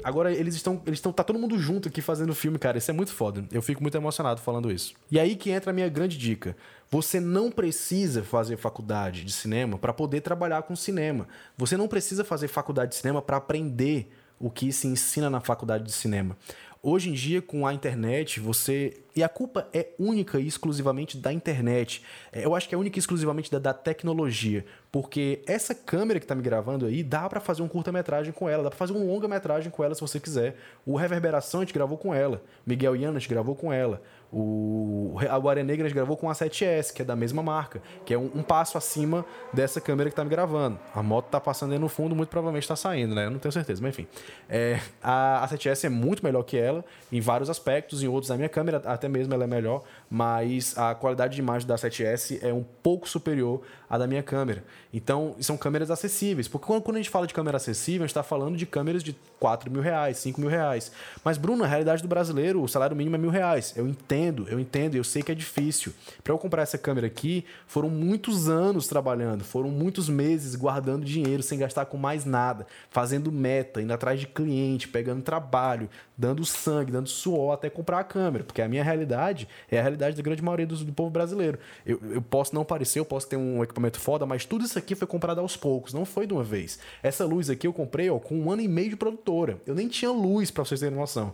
[0.03, 2.77] Agora eles estão, eles estão, tá todo mundo junto aqui fazendo filme, cara.
[2.77, 3.43] Isso é muito foda.
[3.51, 4.93] Eu fico muito emocionado falando isso.
[5.11, 6.55] E aí que entra a minha grande dica.
[6.89, 11.27] Você não precisa fazer faculdade de cinema para poder trabalhar com cinema.
[11.57, 15.85] Você não precisa fazer faculdade de cinema para aprender o que se ensina na faculdade
[15.85, 16.37] de cinema.
[16.87, 18.93] Hoje em dia, com a internet, você.
[19.15, 22.03] E a culpa é única e exclusivamente da internet.
[22.31, 24.63] É, eu acho que é única e exclusivamente da, da tecnologia.
[24.91, 28.61] Porque essa câmera que está me gravando aí, dá para fazer um curta-metragem com ela,
[28.61, 30.57] dá para fazer um longa-metragem com ela se você quiser.
[30.85, 32.43] O Reverberação a gente gravou com ela.
[32.63, 34.03] Miguel Iana a gente gravou com ela.
[34.37, 38.17] O, a Guaré Negra gravou com a 7S, que é da mesma marca, que é
[38.17, 40.77] um, um passo acima dessa câmera que está me gravando.
[40.93, 43.27] A moto está passando aí no fundo, muito provavelmente está saindo, né?
[43.27, 44.05] Eu não tenho certeza, mas enfim.
[44.49, 48.35] É, a, a 7S é muito melhor que ela em vários aspectos, em outros a
[48.35, 52.53] minha câmera até mesmo ela é melhor, mas a qualidade de imagem da 7S é
[52.53, 54.63] um pouco superior à da minha câmera.
[54.93, 58.23] Então, são câmeras acessíveis, porque quando, a gente fala de câmera acessível, a gente está
[58.23, 60.91] falando de câmeras de 4 mil reais, 5 mil reais.
[61.23, 63.73] Mas, Bruno, na realidade do brasileiro, o salário mínimo é mil reais.
[63.75, 65.93] Eu entendo entendo, eu entendo, eu sei que é difícil.
[66.23, 71.43] Para eu comprar essa câmera aqui, foram muitos anos trabalhando, foram muitos meses guardando dinheiro
[71.43, 76.91] sem gastar com mais nada, fazendo meta, indo atrás de cliente, pegando trabalho, dando sangue,
[76.91, 80.41] dando suor até comprar a câmera, porque a minha realidade é a realidade da grande
[80.41, 81.59] maioria do, do povo brasileiro.
[81.85, 84.95] Eu, eu posso não parecer, eu posso ter um equipamento foda, mas tudo isso aqui
[84.95, 86.79] foi comprado aos poucos, não foi de uma vez.
[87.01, 89.59] Essa luz aqui eu comprei ó, com um ano e meio de produtora.
[89.65, 91.33] Eu nem tinha luz, para vocês terem noção.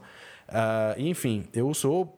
[0.49, 2.17] Uh, enfim, eu sou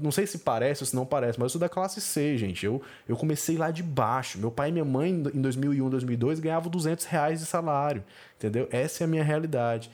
[0.00, 2.66] não sei se parece ou se não parece, mas eu sou da classe C, gente.
[2.66, 4.38] Eu, eu comecei lá de baixo.
[4.38, 8.02] Meu pai e minha mãe, em 2001, 2002, ganhavam 200 reais de salário,
[8.36, 8.68] entendeu?
[8.70, 9.90] Essa é a minha realidade.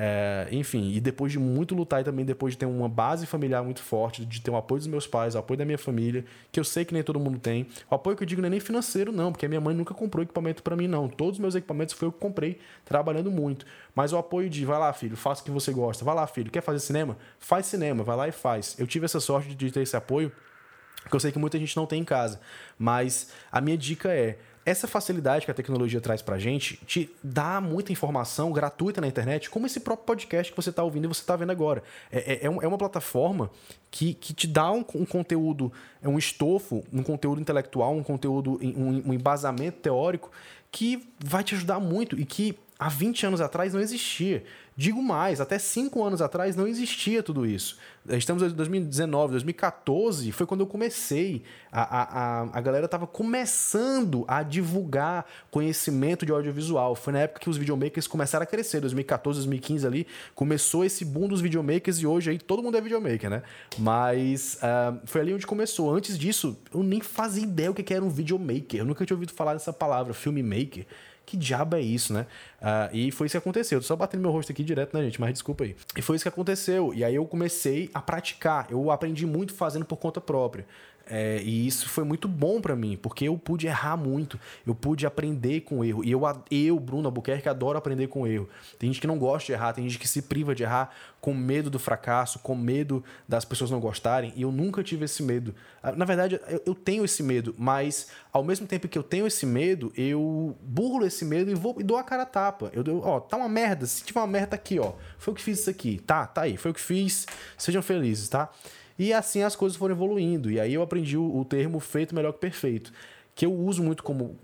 [0.00, 3.64] É, enfim, e depois de muito lutar e também depois de ter uma base familiar
[3.64, 6.60] muito forte, de ter o apoio dos meus pais, o apoio da minha família, que
[6.60, 7.66] eu sei que nem todo mundo tem.
[7.90, 9.92] O apoio que eu digo não é nem financeiro, não, porque a minha mãe nunca
[9.92, 11.08] comprou equipamento para mim, não.
[11.08, 13.66] Todos os meus equipamentos foi eu que comprei, trabalhando muito.
[13.92, 16.04] Mas o apoio de, vai lá, filho, faça o que você gosta.
[16.04, 17.16] Vai lá, filho, quer fazer cinema?
[17.40, 18.76] Faz cinema, vai lá e faz.
[18.78, 20.30] Eu tive essa sorte de ter esse apoio,
[21.10, 22.40] que eu sei que muita gente não tem em casa.
[22.78, 27.60] Mas a minha dica é essa facilidade que a tecnologia traz pra gente te dá
[27.60, 31.22] muita informação gratuita na internet, como esse próprio podcast que você está ouvindo e você
[31.22, 31.82] está vendo agora.
[32.12, 33.50] É, é, é, é, uma plataforma
[33.90, 38.58] que, que te dá um, um, conteúdo, é um estofo, um conteúdo intelectual, um conteúdo,
[38.62, 40.30] um, um embasamento teórico
[40.70, 44.44] que vai te ajudar muito e que há 20 anos atrás não existia.
[44.80, 47.76] Digo mais, até 5 anos atrás não existia tudo isso.
[48.10, 51.42] Estamos em 2019, 2014 foi quando eu comecei.
[51.72, 56.94] A, a, a, a galera estava começando a divulgar conhecimento de audiovisual.
[56.94, 60.06] Foi na época que os videomakers começaram a crescer, 2014, 2015 ali.
[60.32, 63.42] Começou esse boom dos videomakers e hoje aí todo mundo é videomaker, né?
[63.80, 65.92] Mas uh, foi ali onde começou.
[65.92, 68.78] Antes disso, eu nem fazia ideia o que era um videomaker.
[68.78, 70.86] Eu nunca tinha ouvido falar dessa palavra, filmmaker
[71.28, 72.26] que diabo é isso, né?
[72.60, 73.76] Uh, e foi isso que aconteceu.
[73.76, 75.20] Eu tô só batendo meu rosto aqui direto, né, gente?
[75.20, 75.76] Mas desculpa aí.
[75.94, 76.94] E foi isso que aconteceu.
[76.94, 78.66] E aí eu comecei a praticar.
[78.70, 80.66] Eu aprendi muito fazendo por conta própria.
[81.10, 85.06] É, e isso foi muito bom para mim, porque eu pude errar muito, eu pude
[85.06, 86.04] aprender com erro.
[86.04, 88.48] E eu, eu, Bruno Albuquerque, adoro aprender com erro.
[88.78, 91.32] Tem gente que não gosta de errar, tem gente que se priva de errar com
[91.34, 95.54] medo do fracasso, com medo das pessoas não gostarem, e eu nunca tive esse medo.
[95.82, 99.26] Ah, na verdade, eu, eu tenho esse medo, mas ao mesmo tempo que eu tenho
[99.26, 102.70] esse medo, eu burlo esse medo e, vou, e dou a cara a tapa.
[102.72, 105.42] Eu dou, ó, tá uma merda, se tiver uma merda aqui, ó, foi o que
[105.42, 108.50] fiz isso aqui, tá, tá aí, foi o que fiz, sejam felizes, tá?
[108.98, 110.50] E assim as coisas foram evoluindo.
[110.50, 112.92] E aí eu aprendi o, o termo feito melhor que perfeito.
[113.34, 114.36] Que eu uso muito como.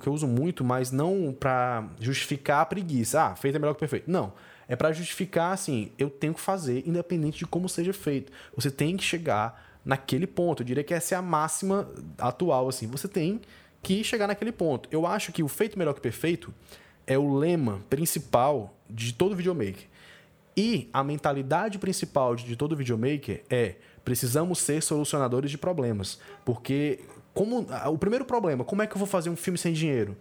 [0.00, 3.22] Que eu uso muito, mas não para justificar a preguiça.
[3.22, 4.10] Ah, feito é melhor que perfeito.
[4.10, 4.32] Não.
[4.66, 8.32] É para justificar, assim, eu tenho que fazer, independente de como seja feito.
[8.54, 10.62] Você tem que chegar naquele ponto.
[10.62, 12.86] Eu diria que essa é a máxima atual, assim.
[12.86, 13.40] Você tem
[13.82, 14.88] que chegar naquele ponto.
[14.92, 16.52] Eu acho que o feito melhor que perfeito
[17.06, 19.86] é o lema principal de todo videomaker.
[20.56, 23.76] E a mentalidade principal de todo videomaker é
[24.08, 26.18] precisamos ser solucionadores de problemas.
[26.42, 27.00] Porque
[27.34, 30.16] como o primeiro problema, como é que eu vou fazer um filme sem dinheiro?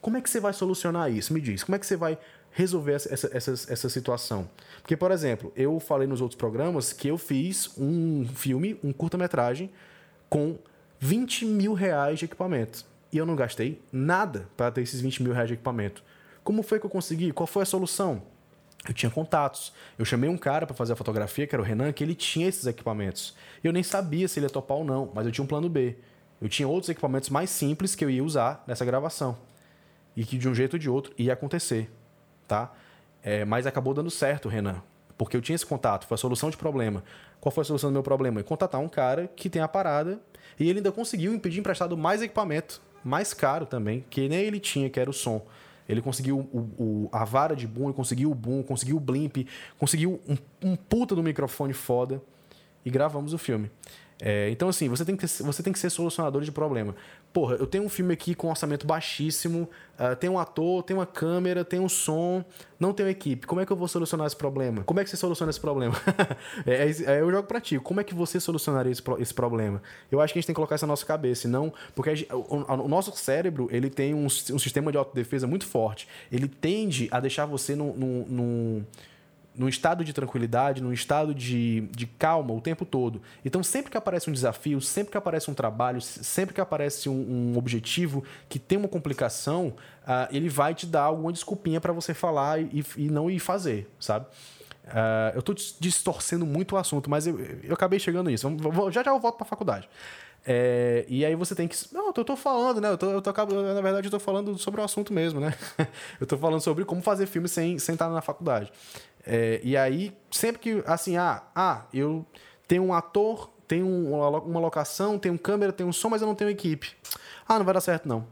[0.00, 1.32] Como é que você vai solucionar isso?
[1.32, 2.18] Me diz, como é que você vai
[2.50, 4.50] resolver essa, essa, essa situação?
[4.82, 9.70] Porque, por exemplo, eu falei nos outros programas que eu fiz um filme, um curta-metragem,
[10.28, 10.58] com
[10.98, 12.84] 20 mil reais de equipamento.
[13.12, 16.02] E eu não gastei nada para ter esses 20 mil reais de equipamento.
[16.42, 17.30] Como foi que eu consegui?
[17.30, 18.20] Qual foi a solução?
[18.86, 19.72] Eu tinha contatos.
[19.98, 22.46] Eu chamei um cara para fazer a fotografia, que era o Renan, que ele tinha
[22.46, 23.34] esses equipamentos.
[23.62, 25.96] Eu nem sabia se ele ia topar ou não, mas eu tinha um plano B.
[26.40, 29.36] Eu tinha outros equipamentos mais simples que eu ia usar nessa gravação.
[30.16, 31.90] E que de um jeito ou de outro ia acontecer,
[32.46, 32.72] tá?
[33.22, 34.80] É, mas acabou dando certo, Renan,
[35.16, 37.02] porque eu tinha esse contato, foi a solução de problema.
[37.40, 38.40] Qual foi a solução do meu problema?
[38.40, 40.20] Eu contratar um cara que tem a parada
[40.58, 44.88] e ele ainda conseguiu impedir emprestado mais equipamento, mais caro também, que nem ele tinha,
[44.88, 45.44] que era o som.
[45.88, 49.38] Ele conseguiu o, o, a vara de boom, ele conseguiu o boom, conseguiu o blimp,
[49.78, 52.22] conseguiu um, um puta do microfone foda
[52.84, 53.70] e gravamos o filme.
[54.20, 56.94] É, então, assim, você tem, que, você tem que ser solucionador de problema.
[57.32, 61.06] Porra, eu tenho um filme aqui com orçamento baixíssimo, uh, tem um ator, tem uma
[61.06, 62.44] câmera, tem um som,
[62.80, 63.46] não tem uma equipe.
[63.46, 64.82] Como é que eu vou solucionar esse problema?
[64.82, 65.94] Como é que você soluciona esse problema?
[66.66, 67.78] é, é, eu jogo pra ti.
[67.78, 69.80] Como é que você solucionaria esse, esse problema?
[70.10, 71.72] Eu acho que a gente tem que colocar isso na nossa cabeça, não...
[71.94, 76.08] Porque o, o, nosso cérebro, ele tem um, um sistema de autodefesa muito forte.
[76.32, 78.84] Ele tende a deixar você num...
[79.58, 83.20] num, estado de tranquilidade, num estado de, de calma o tempo todo.
[83.44, 87.52] Então, sempre que aparece um desafio, sempre que aparece um trabalho, sempre que aparece um,
[87.52, 92.14] um objetivo que tem uma complicação, uh, ele vai te dar alguma desculpinha para você
[92.14, 94.26] falar e, e, não ir fazer, sabe?
[94.86, 98.48] Uh, eu estou distorcendo muito o assunto, mas eu, eu acabei chegando nisso.
[98.90, 99.88] Já já eu volto para faculdade.
[100.50, 101.76] É, e aí você tem que.
[101.92, 102.88] Não, eu tô falando, né?
[102.88, 105.54] Eu tô, eu tô, na verdade, eu tô falando sobre o assunto mesmo, né?
[106.18, 108.72] eu tô falando sobre como fazer filme sem, sem estar na faculdade.
[109.30, 112.24] É, e aí, sempre que, assim, ah, ah, eu
[112.66, 116.96] tenho um ator, tenho uma locação, tenho câmera, tenho som, mas eu não tenho equipe.
[117.46, 118.26] Ah, não vai dar certo, não.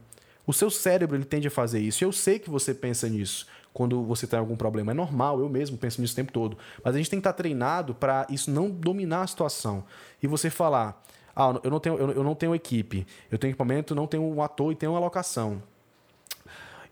[0.45, 2.03] O seu cérebro, ele tende a fazer isso.
[2.03, 4.91] Eu sei que você pensa nisso quando você tem algum problema.
[4.91, 6.57] É normal, eu mesmo penso nisso o tempo todo.
[6.83, 9.83] Mas a gente tem que estar treinado para isso não dominar a situação.
[10.23, 10.99] E você falar,
[11.35, 14.71] ah, eu não tenho, eu não tenho equipe, eu tenho equipamento, não tenho um ator
[14.71, 15.61] e tenho uma locação.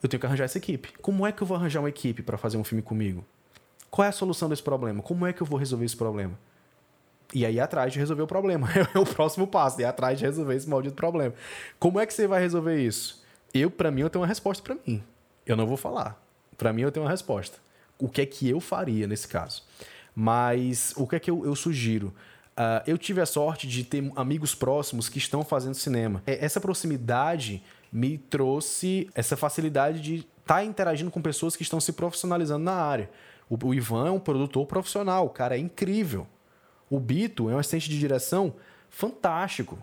[0.03, 0.93] Eu tenho que arranjar essa equipe.
[1.01, 3.25] Como é que eu vou arranjar uma equipe para fazer um filme comigo?
[3.89, 5.01] Qual é a solução desse problema?
[5.01, 6.37] Como é que eu vou resolver esse problema?
[7.33, 8.67] E aí, atrás de resolver o problema.
[8.93, 11.33] É o próximo passo, é atrás de resolver esse maldito problema.
[11.79, 13.23] Como é que você vai resolver isso?
[13.53, 15.03] Eu, para mim, eu tenho uma resposta para mim.
[15.45, 16.21] Eu não vou falar.
[16.57, 17.57] Para mim, eu tenho uma resposta.
[17.97, 19.63] o que é que eu faria nesse caso.
[20.13, 22.13] Mas o que é que eu, eu sugiro?
[22.57, 26.23] Uh, eu tive a sorte de ter amigos próximos que estão fazendo cinema.
[26.25, 31.81] É, essa proximidade me trouxe essa facilidade de estar tá interagindo com pessoas que estão
[31.81, 33.09] se profissionalizando na área.
[33.49, 36.27] O, o Ivan é um produtor profissional, o cara é incrível.
[36.89, 38.53] O Bito é um assistente de direção
[38.89, 39.77] fantástico.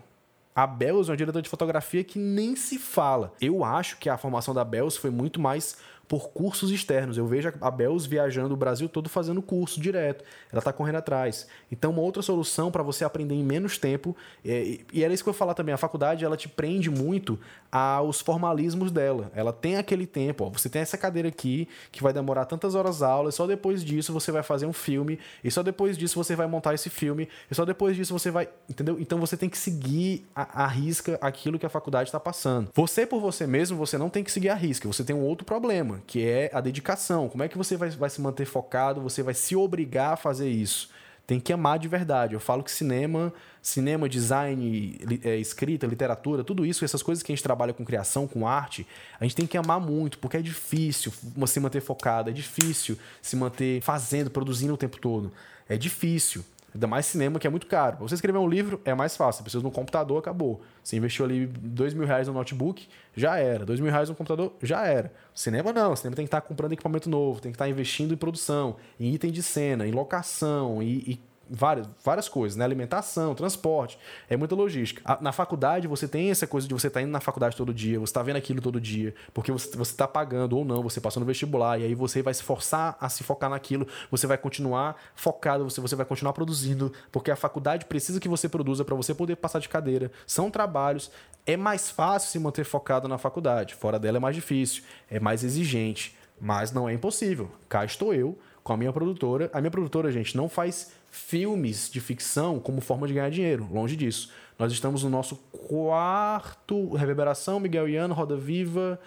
[0.55, 3.33] A Bells é uma diretora de fotografia que nem se fala.
[3.41, 7.17] Eu acho que a formação da Bells foi muito mais por cursos externos.
[7.17, 10.23] Eu vejo a Bells viajando o Brasil todo fazendo curso direto.
[10.51, 11.47] Ela está correndo atrás.
[11.71, 15.29] Então, uma outra solução para você aprender em menos tempo, é, e era isso que
[15.29, 17.39] eu ia falar também, a faculdade ela te prende muito
[17.71, 19.31] aos formalismos dela.
[19.33, 23.01] Ela tem aquele tempo, ó, você tem essa cadeira aqui que vai demorar tantas horas
[23.01, 26.35] aula, e só depois disso você vai fazer um filme, e só depois disso você
[26.35, 28.49] vai montar esse filme, e só depois disso você vai.
[28.69, 28.99] Entendeu?
[28.99, 32.69] Então você tem que seguir a, a risca aquilo que a faculdade está passando.
[32.73, 35.45] Você por você mesmo, você não tem que seguir a risca, você tem um outro
[35.45, 37.29] problema que é a dedicação.
[37.29, 39.01] Como é que você vai, vai se manter focado?
[39.01, 40.89] Você vai se obrigar a fazer isso.
[41.25, 42.33] Tem que amar de verdade.
[42.33, 47.35] Eu falo que cinema, cinema, design, é, escrita, literatura, tudo isso, essas coisas que a
[47.35, 48.85] gente trabalha com criação, com arte,
[49.19, 51.13] a gente tem que amar muito, porque é difícil
[51.47, 55.31] se manter focado, é difícil se manter fazendo, produzindo o tempo todo.
[55.69, 56.43] É difícil.
[56.73, 57.97] Ainda mais cinema, que é muito caro.
[57.97, 59.39] Pra você escrever um livro é mais fácil.
[59.39, 60.61] Você precisa de um computador, acabou.
[60.83, 63.65] Você investiu ali dois mil reais no notebook, já era.
[63.65, 65.13] Dois mil reais no computador, já era.
[65.35, 65.95] Cinema não.
[65.95, 69.31] Cinema tem que estar comprando equipamento novo, tem que estar investindo em produção, em item
[69.31, 72.63] de cena, em locação e, e várias, várias coisas, né?
[72.63, 73.97] Alimentação, transporte,
[74.29, 75.17] é muita logística.
[75.21, 77.99] Na faculdade, você tem essa coisa de você estar tá indo na faculdade todo dia,
[77.99, 81.25] você está vendo aquilo todo dia, porque você está pagando ou não, você passou no
[81.25, 85.63] vestibular, e aí você vai se forçar a se focar naquilo, você vai continuar focado,
[85.63, 89.35] você, você vai continuar produzindo, porque a faculdade precisa que você produza para você poder
[89.35, 90.11] passar de cadeira.
[90.25, 91.11] São trabalhos,
[91.45, 95.43] é mais fácil se manter focado na faculdade, fora dela é mais difícil, é mais
[95.43, 97.49] exigente, mas não é impossível.
[97.69, 99.49] Cá estou eu com a minha produtora.
[99.53, 103.69] A minha produtora, gente, não faz filmes de ficção como forma de ganhar dinheiro.
[103.71, 104.31] Longe disso.
[104.57, 108.99] Nós estamos no nosso quarto Reverberação, Miguel Iano, Roda Viva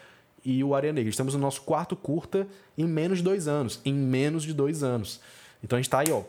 [0.44, 1.10] e o Areia Negra.
[1.10, 2.46] Estamos no nosso quarto curta
[2.78, 3.80] em menos de dois anos.
[3.84, 5.20] Em menos de dois anos.
[5.64, 6.22] Então a gente está aí, ó,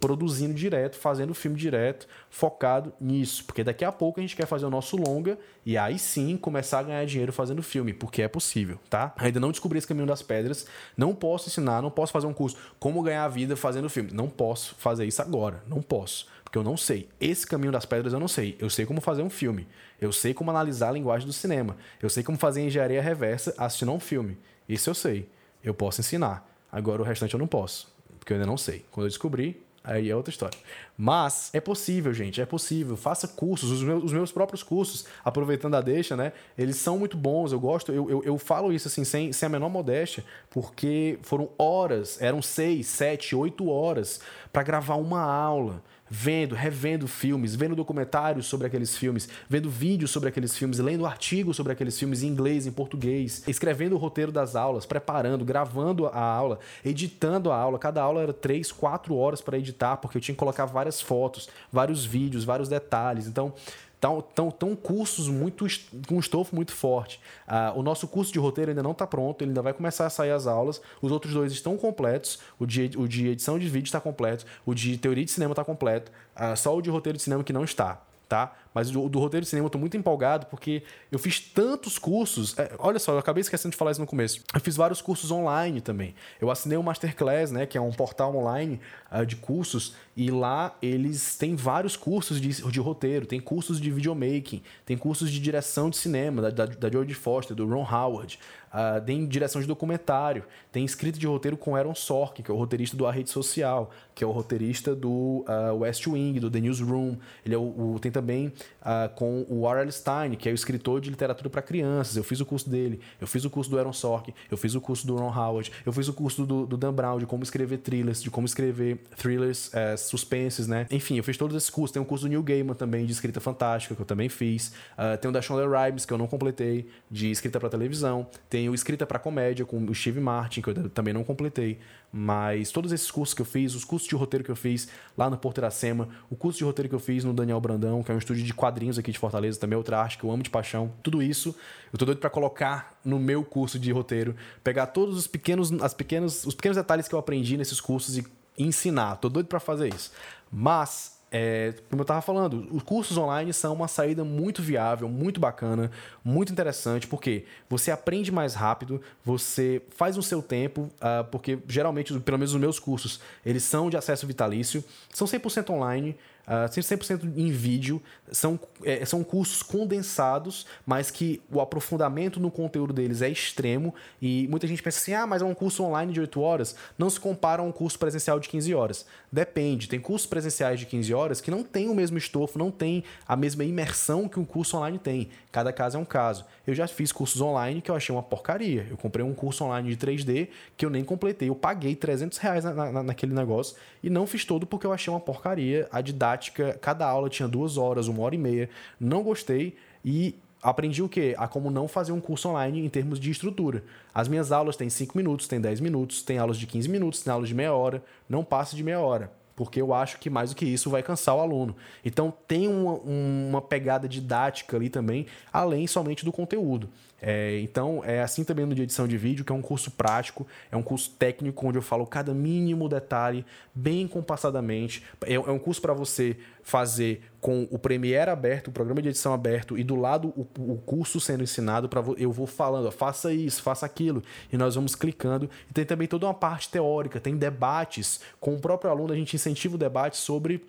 [0.00, 3.44] produzindo direto, fazendo filme direto, focado nisso.
[3.44, 6.80] Porque daqui a pouco a gente quer fazer o nosso longa e aí sim começar
[6.80, 9.12] a ganhar dinheiro fazendo filme, porque é possível, tá?
[9.16, 12.56] Ainda não descobri esse caminho das pedras, não posso ensinar, não posso fazer um curso
[12.78, 14.10] como ganhar a vida fazendo filme.
[14.12, 16.26] Não posso fazer isso agora, não posso.
[16.50, 17.08] Porque eu não sei.
[17.20, 18.56] Esse caminho das pedras eu não sei.
[18.58, 19.68] Eu sei como fazer um filme.
[20.00, 21.76] Eu sei como analisar a linguagem do cinema.
[22.02, 24.36] Eu sei como fazer engenharia reversa assistindo um filme.
[24.68, 25.28] Isso eu sei.
[25.62, 26.44] Eu posso ensinar.
[26.72, 27.88] Agora o restante eu não posso.
[28.18, 28.84] Porque eu ainda não sei.
[28.90, 30.58] Quando eu descobrir, Aí é outra história.
[30.96, 32.96] Mas é possível, gente, é possível.
[32.96, 36.32] Faça cursos, os meus, os meus próprios cursos, aproveitando a deixa, né?
[36.56, 39.50] Eles são muito bons, eu gosto, eu, eu, eu falo isso assim, sem, sem a
[39.50, 44.20] menor modéstia, porque foram horas, eram seis, sete, oito horas
[44.52, 50.28] para gravar uma aula vendo, revendo filmes, vendo documentários sobre aqueles filmes, vendo vídeos sobre
[50.28, 54.56] aqueles filmes, lendo artigos sobre aqueles filmes em inglês, em português, escrevendo o roteiro das
[54.56, 57.78] aulas, preparando, gravando a aula, editando a aula.
[57.78, 61.48] Cada aula era três, quatro horas para editar, porque eu tinha que colocar várias fotos,
[61.72, 63.28] vários vídeos, vários detalhes.
[63.28, 63.54] Então,
[64.00, 65.66] Estão tão, tão cursos muito
[66.08, 67.20] com um estofo muito forte.
[67.46, 70.10] Ah, o nosso curso de roteiro ainda não está pronto, ele ainda vai começar a
[70.10, 70.80] sair as aulas.
[71.02, 72.38] Os outros dois estão completos.
[72.58, 74.46] O de, o de edição de vídeo está completo.
[74.64, 76.10] O de teoria de cinema está completo.
[76.34, 78.52] Ah, só o de roteiro de cinema que não está tá?
[78.74, 82.56] Mas do, do roteiro de cinema eu tô muito empolgado porque eu fiz tantos cursos.
[82.58, 84.42] É, olha só, eu acabei esquecendo de falar isso no começo.
[84.54, 86.14] Eu fiz vários cursos online também.
[86.40, 87.66] Eu assinei o Masterclass, né?
[87.66, 88.80] Que é um portal online
[89.10, 89.94] uh, de cursos.
[90.16, 95.30] E lá eles têm vários cursos de, de roteiro, tem cursos de videomaking, tem cursos
[95.30, 98.38] de direção de cinema, da, da, da George Foster, do Ron Howard.
[98.70, 102.56] Uh, tem direção de documentário, tem escrita de roteiro com Aaron Sorkin, que é o
[102.56, 106.60] roteirista do A Rede Social, que é o roteirista do uh, West Wing, do The
[106.60, 107.16] Newsroom.
[107.44, 109.90] Ele é o, o tem também uh, com o R.L.
[109.90, 112.16] Stein, que é o escritor de literatura para crianças.
[112.16, 114.80] Eu fiz o curso dele, eu fiz o curso do Aaron Sorkin, eu fiz o
[114.80, 117.78] curso do Ron Howard, eu fiz o curso do, do Dan Brown, de como escrever
[117.78, 120.86] thrillers, de como escrever thrillers, uh, suspenses, né?
[120.90, 121.92] Enfim, eu fiz todos esses cursos.
[121.92, 124.72] Tem um curso do Neil Gaiman também, de escrita fantástica, que eu também fiz.
[125.20, 128.26] tem o da Shonda Rhimes, que eu não completei, de escrita para televisão.
[128.48, 131.78] Tem tenho escrita para comédia com o Steve Martin, que eu também não completei.
[132.12, 135.30] Mas todos esses cursos que eu fiz, os cursos de roteiro que eu fiz lá
[135.30, 138.14] no Porto Iracema, o curso de roteiro que eu fiz no Daniel Brandão, que é
[138.14, 140.92] um estúdio de quadrinhos aqui de Fortaleza, também outra arte que eu amo de paixão.
[141.02, 141.54] Tudo isso
[141.92, 145.94] eu tô doido para colocar no meu curso de roteiro, pegar todos os pequenos, as
[145.94, 148.26] pequenos, os pequenos detalhes que eu aprendi nesses cursos e
[148.58, 149.16] ensinar.
[149.16, 150.12] Tô doido para fazer isso.
[150.50, 155.38] Mas é, como eu estava falando, os cursos online são uma saída muito viável, muito
[155.38, 155.90] bacana,
[156.24, 162.18] muito interessante, porque você aprende mais rápido, você faz o seu tempo, uh, porque geralmente,
[162.20, 164.82] pelo menos os meus cursos, eles são de acesso vitalício,
[165.12, 166.16] são 100% online,
[166.50, 172.50] uh, ah, 100% em vídeo, são, é, são cursos condensados, mas que o aprofundamento no
[172.50, 176.12] conteúdo deles é extremo e muita gente pensa assim, ah, mas é um curso online
[176.12, 179.06] de 8 horas, não se compara a um curso presencial de 15 horas.
[179.30, 183.04] Depende, tem cursos presenciais de 15 horas que não tem o mesmo estofo, não tem
[183.26, 185.28] a mesma imersão que um curso online tem.
[185.52, 186.44] Cada caso é um caso.
[186.64, 188.86] Eu já fiz cursos online que eu achei uma porcaria.
[188.88, 191.48] Eu comprei um curso online de 3D que eu nem completei.
[191.48, 195.12] Eu paguei 300 reais na, na, naquele negócio e não fiz todo porque eu achei
[195.12, 195.88] uma porcaria.
[195.90, 196.39] A didática,
[196.80, 198.70] cada aula tinha duas horas, uma hora e meia.
[198.98, 201.34] Não gostei e aprendi o quê?
[201.38, 203.82] A como não fazer um curso online em termos de estrutura.
[204.14, 207.32] As minhas aulas têm 5 minutos, têm 10 minutos, tem aulas de 15 minutos, tem
[207.32, 208.02] aulas de meia hora.
[208.28, 211.36] Não passe de meia hora porque eu acho que mais do que isso vai cansar
[211.36, 211.76] o aluno.
[212.02, 216.88] Então tem uma, uma pegada didática ali também, além somente do conteúdo.
[217.22, 220.46] É, então, é assim também no de edição de vídeo, que é um curso prático,
[220.70, 225.02] é um curso técnico onde eu falo cada mínimo detalhe, bem compassadamente.
[225.26, 229.32] É, é um curso para você fazer com o Premiere aberto, o programa de edição
[229.32, 233.32] aberto, e do lado o, o curso sendo ensinado, para eu vou falando, ó, faça
[233.32, 235.48] isso, faça aquilo, e nós vamos clicando.
[235.68, 239.36] E tem também toda uma parte teórica, tem debates com o próprio aluno, a gente
[239.36, 240.62] incentiva o debate sobre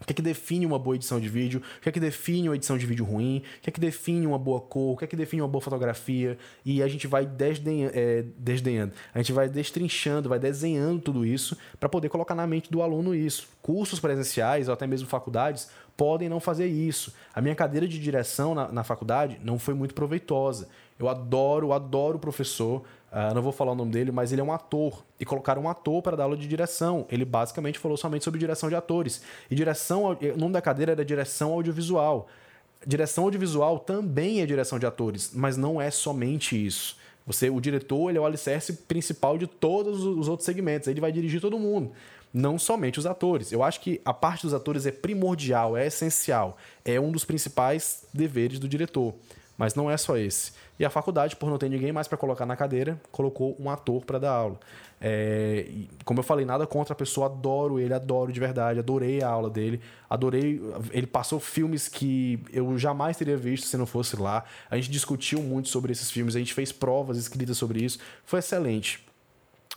[0.00, 1.62] o que é que define uma boa edição de vídeo?
[1.78, 3.42] O que é que define uma edição de vídeo ruim?
[3.58, 4.94] O que é que define uma boa cor?
[4.94, 6.38] O que é que define uma boa fotografia?
[6.64, 11.56] E a gente vai desdenhando, é, desdenhando a gente vai destrinchando, vai desenhando tudo isso
[11.78, 13.48] para poder colocar na mente do aluno isso.
[13.62, 17.12] Cursos presenciais ou até mesmo faculdades podem não fazer isso.
[17.34, 20.68] A minha cadeira de direção na, na faculdade não foi muito proveitosa.
[21.00, 24.44] Eu adoro, adoro o professor, Uh, não vou falar o nome dele, mas ele é
[24.44, 25.04] um ator.
[25.18, 27.06] E colocaram um ator para dar aula de direção.
[27.10, 29.20] Ele basicamente falou somente sobre direção de atores.
[29.50, 32.28] E direção, o nome da cadeira era direção audiovisual.
[32.86, 36.96] Direção audiovisual também é direção de atores, mas não é somente isso.
[37.26, 40.88] Você, o diretor, ele é o alicerce principal de todos os outros segmentos.
[40.88, 41.92] Ele vai dirigir todo mundo,
[42.32, 43.52] não somente os atores.
[43.52, 48.04] Eu acho que a parte dos atores é primordial, é essencial, é um dos principais
[48.14, 49.14] deveres do diretor.
[49.60, 50.52] Mas não é só esse.
[50.78, 54.02] E a faculdade, por não ter ninguém mais para colocar na cadeira, colocou um ator
[54.06, 54.58] para dar aula.
[54.98, 55.70] É,
[56.02, 59.50] como eu falei, nada contra a pessoa, adoro ele, adoro de verdade, adorei a aula
[59.50, 60.62] dele, adorei.
[60.92, 64.44] Ele passou filmes que eu jamais teria visto se não fosse lá.
[64.70, 68.38] A gente discutiu muito sobre esses filmes, a gente fez provas escritas sobre isso, foi
[68.38, 69.06] excelente.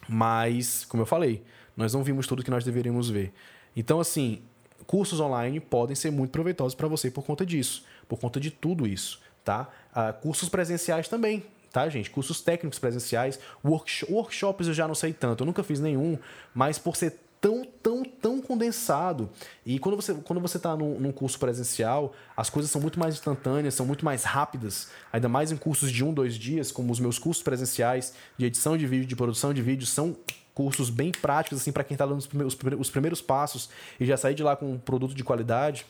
[0.08, 1.44] Mas, como eu falei,
[1.76, 3.34] nós não vimos tudo que nós deveríamos ver.
[3.76, 4.44] Então, assim,
[4.88, 8.88] cursos online podem ser muito proveitosos para você por conta disso, por conta de tudo
[8.88, 9.68] isso tá?
[9.92, 12.10] Uh, cursos presenciais também, tá, gente?
[12.10, 16.18] Cursos técnicos presenciais, worksh workshops eu já não sei tanto, eu nunca fiz nenhum,
[16.54, 19.30] mas por ser tão, tão, tão condensado.
[19.66, 23.16] E quando você quando você está num, num, curso presencial, as coisas são muito mais
[23.16, 27.02] instantâneas, são muito mais rápidas, ainda mais em cursos de um, dois dias, como os
[27.02, 30.16] meus cursos presenciais de edição de vídeo, de produção de vídeo, são
[30.56, 34.16] cursos bem práticos, assim, para quem está dando os primeiros, os primeiros passos e já
[34.16, 35.86] sair de lá com um produto de qualidade.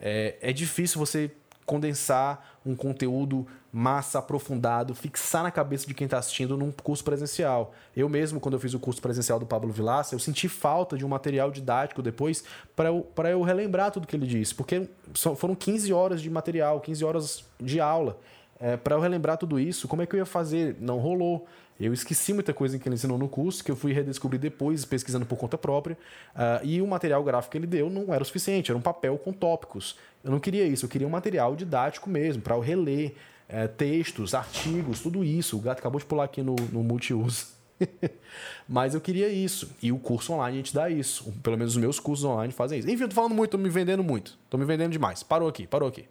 [0.00, 1.32] É, é difícil você
[1.66, 7.72] condensar um conteúdo massa, aprofundado, fixar na cabeça de quem está assistindo num curso presencial.
[7.96, 11.06] Eu mesmo, quando eu fiz o curso presencial do Pablo Vilaça, eu senti falta de
[11.06, 12.44] um material didático depois
[12.76, 14.88] para eu, eu relembrar tudo que ele disse, porque
[15.36, 18.18] foram 15 horas de material, 15 horas de aula.
[18.60, 20.76] É, para eu relembrar tudo isso, como é que eu ia fazer?
[20.78, 21.46] Não rolou.
[21.80, 25.26] Eu esqueci muita coisa que ele ensinou no curso, que eu fui redescobrir depois, pesquisando
[25.26, 25.96] por conta própria.
[26.34, 29.18] Uh, e o material gráfico que ele deu não era o suficiente, era um papel
[29.18, 29.96] com tópicos.
[30.22, 33.14] Eu não queria isso, eu queria um material didático mesmo, para eu reler
[33.48, 35.56] é, textos, artigos, tudo isso.
[35.58, 37.48] O gato acabou de pular aqui no, no multiuso.
[38.66, 39.70] Mas eu queria isso.
[39.82, 41.30] E o curso online a gente dá isso.
[41.42, 42.90] Pelo menos os meus cursos online fazem isso.
[42.90, 44.38] Enfim, eu tô falando muito, tô me vendendo muito.
[44.48, 45.22] Tô me vendendo demais.
[45.22, 46.06] Parou aqui, parou aqui.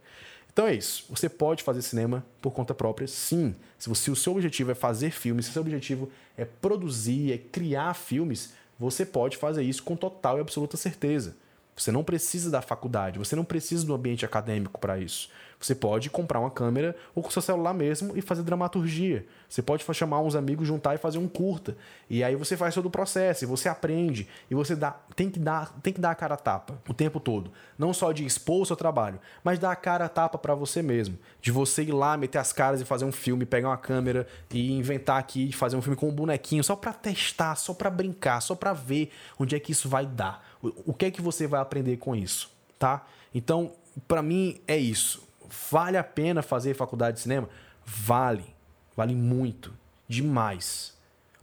[0.54, 1.06] Então é isso.
[1.10, 3.56] Você pode fazer cinema por conta própria, sim.
[3.78, 7.38] Se, você, o seu objetivo é fazer filmes, se o seu objetivo é produzir, é
[7.38, 11.36] criar filmes, você pode fazer isso com total e absoluta certeza.
[11.76, 15.30] Você não precisa da faculdade, você não precisa do ambiente acadêmico para isso.
[15.62, 19.26] Você pode comprar uma câmera ou com seu celular mesmo e fazer dramaturgia.
[19.48, 21.78] Você pode chamar uns amigos, juntar e fazer um curta.
[22.10, 25.40] E aí você faz todo o processo, e você aprende, e você dá, tem que
[25.40, 27.52] dar, tem que dar a cara a tapa o tempo todo.
[27.78, 30.82] Não só de expor o seu trabalho, mas dar a cara a tapa para você
[30.82, 31.18] mesmo.
[31.40, 34.72] De você ir lá, meter as caras e fazer um filme, pegar uma câmera e
[34.72, 38.56] inventar aqui, fazer um filme com um bonequinho, só para testar, só para brincar, só
[38.56, 40.44] para ver onde é que isso vai dar.
[40.62, 43.06] O que é que você vai aprender com isso, tá?
[43.34, 43.74] Então,
[44.08, 45.31] para mim é isso
[45.70, 47.50] Vale a pena fazer faculdade de cinema?
[47.86, 48.56] Vale.
[48.96, 49.74] Vale muito.
[50.08, 50.98] Demais.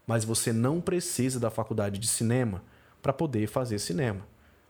[0.07, 2.63] Mas você não precisa da faculdade de cinema
[3.03, 4.21] para poder fazer cinema.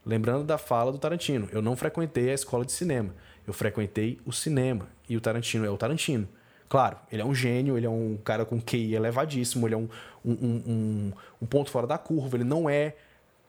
[0.04, 3.14] Lembrando da fala do Tarantino, eu não frequentei a escola de cinema,
[3.46, 4.88] eu frequentei o cinema.
[5.08, 6.26] E o Tarantino é o Tarantino.
[6.68, 9.88] Claro, ele é um gênio, ele é um cara com QI elevadíssimo, ele é um,
[10.24, 11.12] um, um,
[11.42, 12.94] um ponto fora da curva, ele não é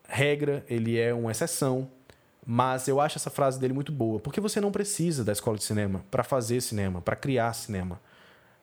[0.08, 1.90] regra, ele é uma exceção.
[2.52, 5.64] Mas eu acho essa frase dele muito boa, porque você não precisa da escola de
[5.64, 8.02] cinema para fazer cinema, para criar cinema.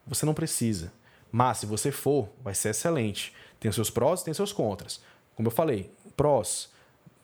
[0.05, 0.93] Você não precisa.
[1.31, 3.33] Mas se você for, vai ser excelente.
[3.61, 5.01] Tem seus prós e tem seus contras.
[5.37, 6.69] Como eu falei, prós,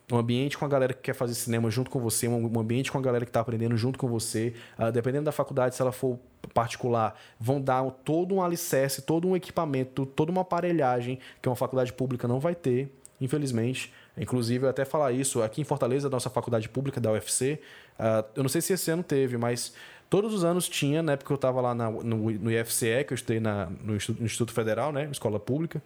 [0.09, 2.97] um ambiente com a galera que quer fazer cinema junto com você, um ambiente com
[2.97, 4.53] a galera que está aprendendo junto com você.
[4.79, 6.17] Uh, dependendo da faculdade, se ela for
[6.53, 11.91] particular, vão dar todo um alicerce, todo um equipamento, toda uma aparelhagem que uma faculdade
[11.91, 12.89] pública não vai ter,
[13.19, 13.91] infelizmente.
[14.17, 17.59] Inclusive, eu até falar isso, aqui em Fortaleza, nossa faculdade pública da UFC, uh,
[17.99, 19.73] ah, eu não sei se esse ano teve, mas
[20.09, 23.13] todos os anos tinha, na época que eu estava lá na, no, no IFCE, que
[23.13, 25.81] eu estudei na, no Instituto Federal, né, escola pública,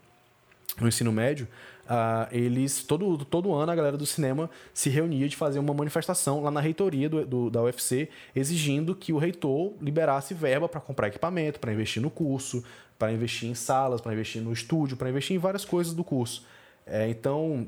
[0.80, 1.48] no ensino médio,
[1.86, 6.44] uh, eles todo, todo ano a galera do cinema se reunia de fazer uma manifestação
[6.44, 11.08] lá na reitoria do, do da UFC, exigindo que o reitor liberasse verba para comprar
[11.08, 12.64] equipamento, para investir no curso,
[13.00, 16.46] para investir em salas, para investir no estúdio, para investir em várias coisas do curso.
[16.86, 17.68] É, então,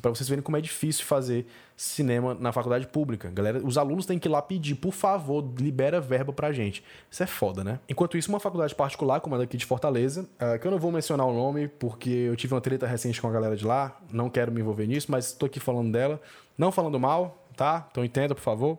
[0.00, 1.46] para vocês verem como é difícil fazer
[1.76, 3.30] cinema na faculdade pública.
[3.30, 6.82] Galera, os alunos têm que ir lá pedir, por favor, libera verba pra gente.
[7.10, 7.78] Isso é foda, né?
[7.88, 10.90] Enquanto isso, uma faculdade particular, como a daqui de Fortaleza, uh, que eu não vou
[10.90, 14.28] mencionar o nome, porque eu tive uma treta recente com a galera de lá, não
[14.28, 16.20] quero me envolver nisso, mas estou aqui falando dela.
[16.56, 17.86] Não falando mal, tá?
[17.90, 18.78] Então entenda, por favor.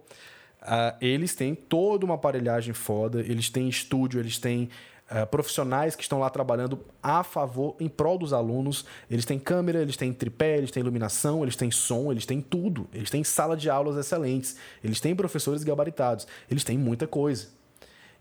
[0.61, 4.69] Uh, eles têm toda uma aparelhagem foda, eles têm estúdio, eles têm
[5.11, 8.85] uh, profissionais que estão lá trabalhando a favor, em prol dos alunos.
[9.09, 12.87] Eles têm câmera, eles têm tripé, eles têm iluminação, eles têm som, eles têm tudo.
[12.93, 17.47] Eles têm sala de aulas excelentes, eles têm professores gabaritados, eles têm muita coisa.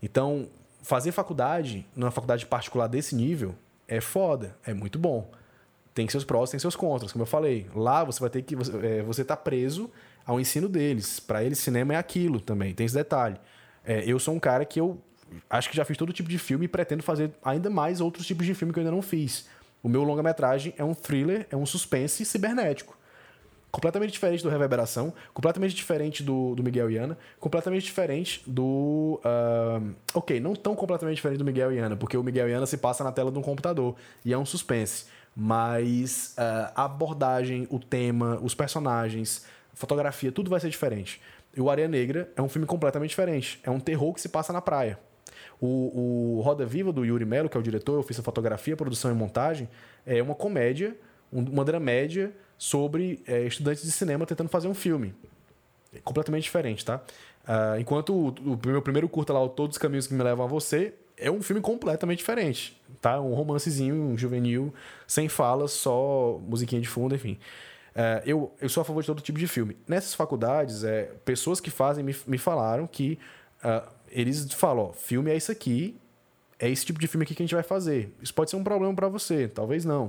[0.01, 0.47] Então,
[0.81, 3.55] fazer faculdade, numa faculdade particular desse nível,
[3.87, 5.29] é foda, é muito bom.
[5.93, 7.67] Tem seus prós, tem seus contras, como eu falei.
[7.75, 8.55] Lá você vai ter que.
[8.55, 9.89] Você, é, você tá preso
[10.25, 11.19] ao ensino deles.
[11.19, 13.37] Para eles, cinema é aquilo também, tem esse detalhe.
[13.83, 15.01] É, eu sou um cara que eu
[15.49, 18.45] acho que já fiz todo tipo de filme e pretendo fazer ainda mais outros tipos
[18.45, 19.47] de filme que eu ainda não fiz.
[19.81, 22.97] O meu longa-metragem é um thriller, é um suspense cibernético.
[23.71, 29.21] Completamente diferente do Reverberação, completamente diferente do, do Miguel Iana, completamente diferente do.
[29.23, 33.03] Uh, ok, não tão completamente diferente do Miguel Iana, porque o Miguel Iana se passa
[33.03, 35.05] na tela de um computador e é um suspense.
[35.35, 41.21] Mas uh, a abordagem, o tema, os personagens, fotografia, tudo vai ser diferente.
[41.55, 43.59] E o Areia Negra é um filme completamente diferente.
[43.63, 44.99] É um terror que se passa na praia.
[45.61, 48.77] O, o Roda Viva, do Yuri Melo, que é o diretor, eu fiz a fotografia,
[48.77, 49.67] produção e montagem,
[50.05, 50.95] é uma comédia,
[51.31, 55.13] uma dramédia sobre é, estudantes de cinema tentando fazer um filme.
[55.93, 57.01] É completamente diferente, tá?
[57.43, 60.47] Uh, enquanto o, o, meu primeiro curta lá, Todos os Caminhos que Me Levam a
[60.47, 63.19] Você, é um filme completamente diferente, tá?
[63.19, 64.73] Um romancezinho, um juvenil,
[65.07, 67.39] sem falas, só musiquinha de fundo, enfim.
[67.95, 69.75] Uh, eu, eu sou a favor de todo tipo de filme.
[69.87, 73.17] Nessas faculdades, é, pessoas que fazem me, me falaram que
[73.63, 75.99] uh, eles falam, ó, filme é isso aqui,
[76.59, 78.13] é esse tipo de filme aqui que a gente vai fazer.
[78.21, 80.07] Isso pode ser um problema para você, talvez não.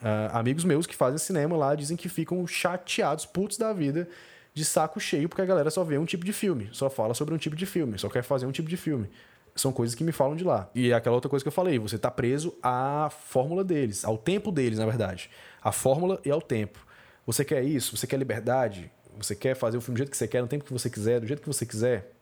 [0.00, 4.08] Uh, amigos meus que fazem cinema lá dizem que ficam chateados, putos da vida,
[4.54, 7.34] de saco cheio, porque a galera só vê um tipo de filme, só fala sobre
[7.34, 9.10] um tipo de filme, só quer fazer um tipo de filme.
[9.56, 10.70] São coisas que me falam de lá.
[10.72, 14.16] E é aquela outra coisa que eu falei, você tá preso à fórmula deles, ao
[14.16, 15.30] tempo deles, na verdade.
[15.60, 16.86] A fórmula e ao tempo.
[17.26, 17.96] Você quer isso?
[17.96, 18.90] Você quer liberdade?
[19.16, 21.20] Você quer fazer o filme do jeito que você quer, no tempo que você quiser,
[21.20, 22.12] do jeito que você quiser?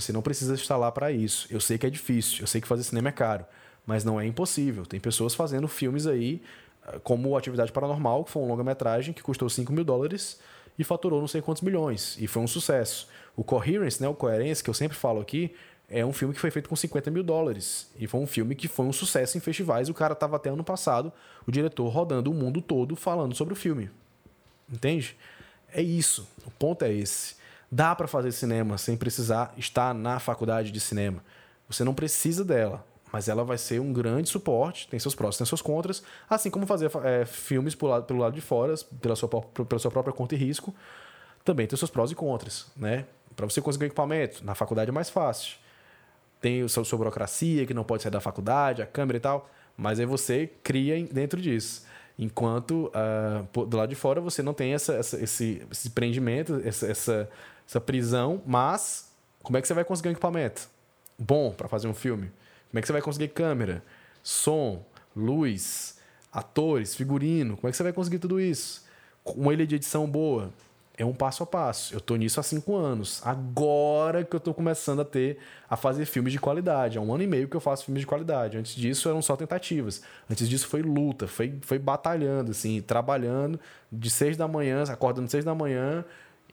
[0.00, 1.48] Você não precisa estar lá para isso.
[1.50, 3.44] Eu sei que é difícil, eu sei que fazer cinema é caro,
[3.84, 4.86] mas não é impossível.
[4.86, 6.40] Tem pessoas fazendo filmes aí,
[6.86, 10.38] ah, como Atividade Paranormal, que foi um longa-metragem que custou 5 mil dólares
[10.78, 13.08] e faturou não sei quantos milhões, e foi um sucesso.
[13.34, 15.52] O Coherence, né, o Coerência, que eu sempre falo aqui,
[15.90, 17.90] é um filme que foi feito com 50 mil dólares.
[17.98, 19.88] E foi um filme que foi um sucesso em festivais.
[19.88, 21.12] O cara estava até ano passado,
[21.46, 23.90] o diretor rodando o mundo todo falando sobre o filme.
[24.70, 25.16] Entende?
[25.72, 26.28] É isso.
[26.46, 27.36] O ponto é esse.
[27.70, 31.22] Dá para fazer cinema sem precisar estar na faculdade de cinema.
[31.68, 35.46] Você não precisa dela, mas ela vai ser um grande suporte, tem seus prós, tem
[35.46, 39.28] seus contras, assim como fazer é, filmes pelo lado, pelo lado de fora, pela sua,
[39.28, 40.74] pela sua própria conta e risco,
[41.44, 43.06] também tem seus prós e contras, né?
[43.36, 45.56] Para você conseguir equipamento, na faculdade é mais fácil.
[46.40, 49.48] Tem a sua, sua burocracia, que não pode sair da faculdade, a câmera e tal,
[49.76, 51.86] mas aí você cria dentro disso.
[52.18, 56.86] Enquanto uh, do lado de fora você não tem essa, essa esse, esse prendimento, essa,
[56.86, 57.30] essa
[57.68, 59.12] essa prisão, mas
[59.42, 60.68] como é que você vai conseguir um equipamento
[61.18, 62.30] bom para fazer um filme?
[62.70, 63.84] Como é que você vai conseguir câmera,
[64.22, 64.82] som,
[65.14, 65.98] luz,
[66.32, 67.56] atores, figurino?
[67.56, 68.86] Como é que você vai conseguir tudo isso?
[69.24, 70.50] Uma ilha de edição boa.
[70.96, 71.94] é um passo a passo.
[71.94, 73.20] Eu tô nisso há cinco anos.
[73.24, 75.38] Agora que eu tô começando a ter
[75.70, 76.98] a fazer filmes de qualidade.
[76.98, 78.58] Há um ano e meio que eu faço filmes de qualidade.
[78.58, 80.02] Antes disso eram só tentativas.
[80.28, 83.60] Antes disso foi luta, foi, foi batalhando, assim, trabalhando
[83.92, 86.04] de seis da manhã, acordando seis da manhã,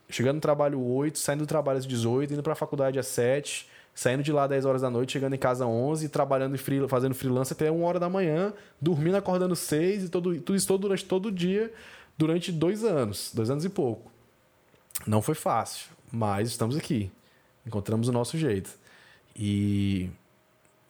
[0.09, 3.67] chegando no trabalho oito, saindo do trabalho às 18, indo para a faculdade às sete,
[3.93, 7.15] saindo de lá 10 horas da noite, chegando em casa às 11, trabalhando free, fazendo
[7.15, 11.27] freelance até uma hora da manhã, dormindo, acordando seis e todo, tudo isso durante todo
[11.27, 11.73] o dia,
[12.17, 14.11] durante dois anos, dois anos e pouco.
[15.07, 17.11] Não foi fácil, mas estamos aqui.
[17.65, 18.69] Encontramos o nosso jeito.
[19.35, 20.09] E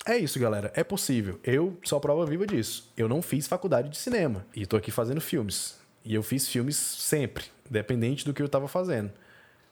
[0.05, 0.72] é isso, galera.
[0.76, 1.39] É possível.
[1.43, 2.91] Eu sou a prova viva disso.
[2.95, 5.78] Eu não fiz faculdade de cinema e estou aqui fazendo filmes.
[6.03, 9.11] E eu fiz filmes sempre, independente do que eu estava fazendo.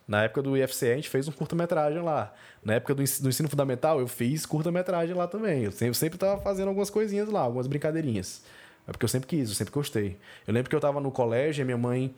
[0.07, 2.33] Na época do IFC, a gente fez um curta-metragem lá.
[2.63, 5.63] Na época do ensino, do ensino fundamental, eu fiz curta-metragem lá também.
[5.63, 8.43] Eu sempre estava fazendo algumas coisinhas lá, algumas brincadeirinhas.
[8.85, 10.17] É porque eu sempre quis, eu sempre gostei.
[10.45, 12.13] Eu lembro que eu estava no colégio e minha mãe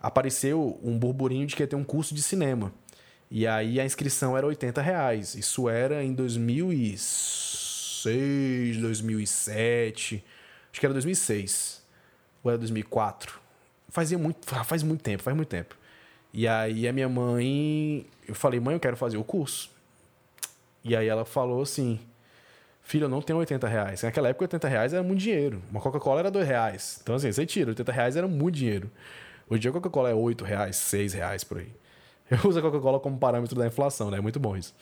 [0.00, 2.72] apareceu um burburinho de que ia ter um curso de cinema.
[3.30, 5.34] E aí a inscrição era 80 reais.
[5.34, 10.24] Isso era em 2006, 2007.
[10.70, 11.82] Acho que era 2006.
[12.42, 13.40] Ou era 2004.
[13.90, 15.76] Fazia muito, faz muito tempo, faz muito tempo.
[16.32, 19.70] E aí a minha mãe, eu falei, mãe, eu quero fazer o curso.
[20.84, 21.98] E aí ela falou assim,
[22.82, 24.02] filho, eu não tenho 80 reais.
[24.02, 25.60] Naquela época 80 reais era muito dinheiro.
[25.70, 27.00] Uma Coca-Cola era 2 reais.
[27.02, 28.90] Então assim, você tira, 80 reais era muito dinheiro.
[29.48, 31.72] Hoje em dia a Coca-Cola é 8 reais, 6 reais por aí.
[32.30, 34.18] Eu uso a Coca-Cola como parâmetro da inflação, né?
[34.18, 34.72] É muito bom isso.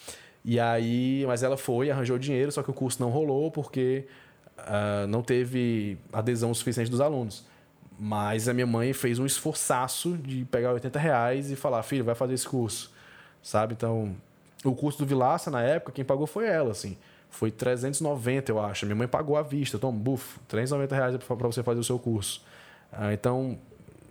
[0.44, 4.06] E aí, mas ela foi, arranjou dinheiro, só que o curso não rolou porque
[4.58, 7.44] uh, não teve adesão suficiente dos alunos.
[7.98, 12.14] Mas a minha mãe fez um esforçaço de pegar 80 reais e falar, filho, vai
[12.14, 12.92] fazer esse curso.
[13.42, 13.74] Sabe?
[13.74, 14.14] Então,
[14.64, 16.96] o curso do Vilaça, na época, quem pagou foi ela, assim.
[17.28, 18.86] Foi 390, eu acho.
[18.86, 19.78] Minha mãe pagou à vista.
[19.78, 22.42] Toma, buf, 390 reais para você fazer o seu curso.
[22.92, 23.58] Uh, então,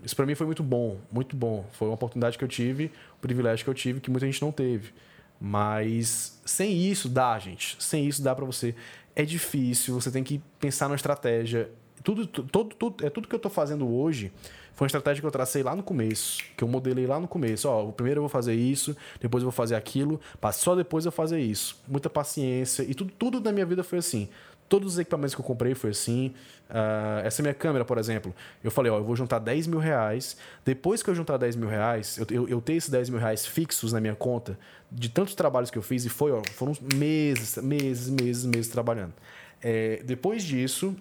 [0.04, 1.66] isso para mim foi muito bom, muito bom.
[1.72, 4.52] Foi uma oportunidade que eu tive, um privilégio que eu tive que muita gente não
[4.52, 4.94] teve.
[5.40, 7.76] Mas sem isso dá, gente.
[7.80, 8.76] Sem isso dá para você.
[9.16, 11.70] É difícil, você tem que pensar na estratégia.
[12.08, 14.32] Tudo, todo, tudo, é tudo que eu tô fazendo hoje
[14.74, 17.68] foi uma estratégia que eu tracei lá no começo, que eu modelei lá no começo.
[17.68, 20.18] Ó, primeiro eu vou fazer isso, depois eu vou fazer aquilo,
[20.53, 21.78] só depois eu fazer isso.
[21.86, 24.30] Muita paciência e tudo, tudo na minha vida foi assim.
[24.70, 26.34] Todos os equipamentos que eu comprei foi assim.
[26.70, 28.34] Uh, essa minha câmera, por exemplo,
[28.64, 30.38] eu falei, ó, eu vou juntar 10 mil reais.
[30.64, 33.45] Depois que eu juntar 10 mil reais, eu, eu, eu tenho esses 10 mil reais
[33.45, 34.58] fixos na minha conta,
[34.89, 39.14] de tantos trabalhos que eu fiz, e foi, ó, foram meses, meses, meses, meses trabalhando.
[39.62, 40.95] É, depois disso,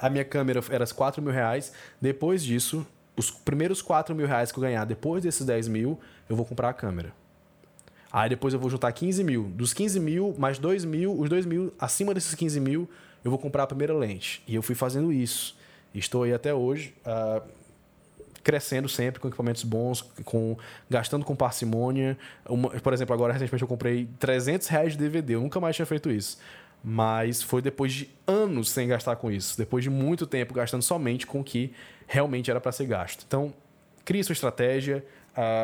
[0.00, 1.72] a minha câmera era 4 mil reais.
[2.00, 2.86] Depois disso,
[3.16, 6.70] os primeiros 4 mil reais que eu ganhar depois desses 10 mil, eu vou comprar
[6.70, 7.12] a câmera.
[8.10, 9.44] Aí depois eu vou juntar 15 mil.
[9.44, 12.88] Dos 15 mil, mais 2 mil, os 2 mil, acima desses 15 mil,
[13.22, 14.42] eu vou comprar a primeira lente.
[14.48, 15.56] E eu fui fazendo isso.
[15.94, 17.42] Estou aí até hoje, uh,
[18.42, 20.56] crescendo sempre com equipamentos bons, com
[20.88, 22.16] gastando com parcimônia.
[22.48, 25.34] Uma, por exemplo, agora recentemente eu comprei 300 reais de DVD.
[25.34, 26.38] Eu nunca mais tinha feito isso.
[26.82, 29.56] Mas foi depois de anos sem gastar com isso.
[29.56, 31.72] Depois de muito tempo gastando somente com o que
[32.06, 33.24] realmente era para ser gasto.
[33.26, 33.52] Então,
[34.04, 35.04] crie sua estratégia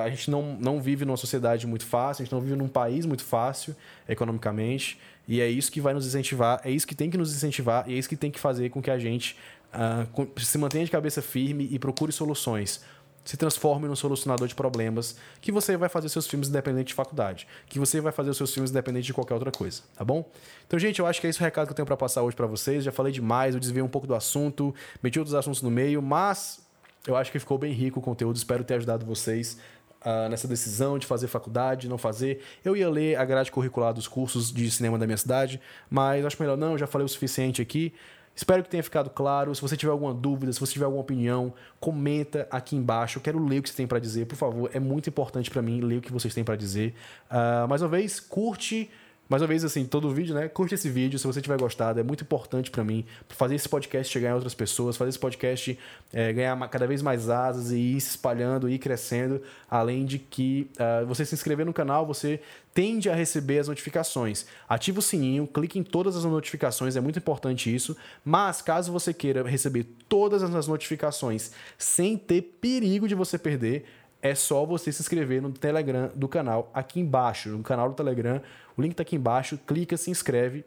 [0.04, 3.04] a gente não, não vive numa sociedade muito fácil, a gente não vive num país
[3.04, 3.74] muito fácil
[4.08, 7.84] economicamente, e é isso que vai nos incentivar, é isso que tem que nos incentivar,
[7.88, 9.36] e é isso que tem que fazer com que a gente
[9.74, 12.84] uh, se mantenha de cabeça firme e procure soluções.
[13.26, 17.48] Se transforme num solucionador de problemas, que você vai fazer seus filmes independente de faculdade,
[17.66, 20.30] que você vai fazer seus filmes independente de qualquer outra coisa, tá bom?
[20.64, 22.36] Então, gente, eu acho que é esse o recado que eu tenho para passar hoje
[22.36, 22.84] para vocês.
[22.84, 24.72] Já falei demais, eu desviei um pouco do assunto,
[25.02, 26.64] meti outros assuntos no meio, mas
[27.04, 28.36] eu acho que ficou bem rico o conteúdo.
[28.36, 29.58] Espero ter ajudado vocês
[30.02, 32.44] uh, nessa decisão de fazer faculdade, não fazer.
[32.64, 35.60] Eu ia ler a grade curricular dos cursos de cinema da minha cidade,
[35.90, 37.92] mas acho melhor não, já falei o suficiente aqui.
[38.36, 39.54] Espero que tenha ficado claro.
[39.54, 43.18] Se você tiver alguma dúvida, se você tiver alguma opinião, comenta aqui embaixo.
[43.18, 44.70] Eu quero ler o que você tem para dizer, por favor.
[44.74, 46.94] É muito importante para mim ler o que vocês têm para dizer.
[47.30, 48.90] Uh, mais uma vez, curte
[49.28, 50.48] mais uma vez, assim, todo vídeo, né?
[50.48, 51.98] Curte esse vídeo se você tiver gostado.
[51.98, 55.78] É muito importante para mim fazer esse podcast chegar em outras pessoas, fazer esse podcast
[56.12, 59.42] é, ganhar cada vez mais asas e ir se espalhando, ir crescendo.
[59.68, 62.40] Além de que uh, você se inscrever no canal, você
[62.72, 64.46] tende a receber as notificações.
[64.68, 67.96] Ativa o sininho, clique em todas as notificações, é muito importante isso.
[68.24, 73.86] Mas caso você queira receber todas as notificações sem ter perigo de você perder,
[74.26, 78.40] é só você se inscrever no Telegram do canal aqui embaixo, no canal do Telegram.
[78.76, 80.64] O link está aqui embaixo, clica, se inscreve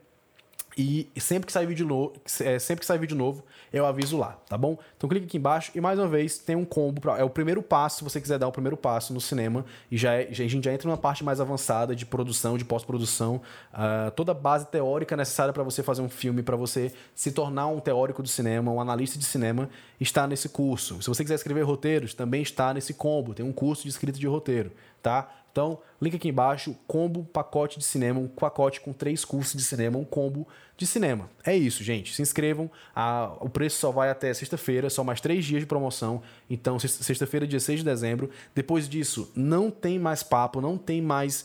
[0.82, 4.38] E sempre que sair vídeo novo, é, sempre que sair vídeo novo, eu aviso lá,
[4.48, 4.78] tá bom?
[4.96, 7.02] Então clique aqui embaixo e mais uma vez tem um combo.
[7.02, 9.66] Pra, é o primeiro passo, se você quiser dar o primeiro passo no cinema.
[9.92, 12.64] E já, é, já a gente já entra numa parte mais avançada de produção, de
[12.64, 13.42] pós-produção.
[13.74, 17.68] Uh, toda a base teórica necessária para você fazer um filme, para você se tornar
[17.68, 19.70] um teórico do cinema, um analista de cinema,
[20.00, 21.02] está nesse curso.
[21.02, 23.34] Se você quiser escrever roteiros, também está nesse combo.
[23.34, 24.72] Tem um curso de escrita de roteiro,
[25.04, 25.30] tá?
[25.60, 30.00] Então, link aqui embaixo, combo pacote de cinema, um pacote com três cursos de cinema,
[30.00, 30.48] um combo
[30.78, 31.30] de cinema.
[31.44, 32.16] É isso, gente.
[32.16, 32.72] Se inscrevam.
[32.96, 36.22] A, o preço só vai até sexta-feira, só mais três dias de promoção.
[36.50, 38.30] Então, sexta-feira, dia 6 de dezembro.
[38.56, 41.44] Depois disso, não tem mais papo, não tem mais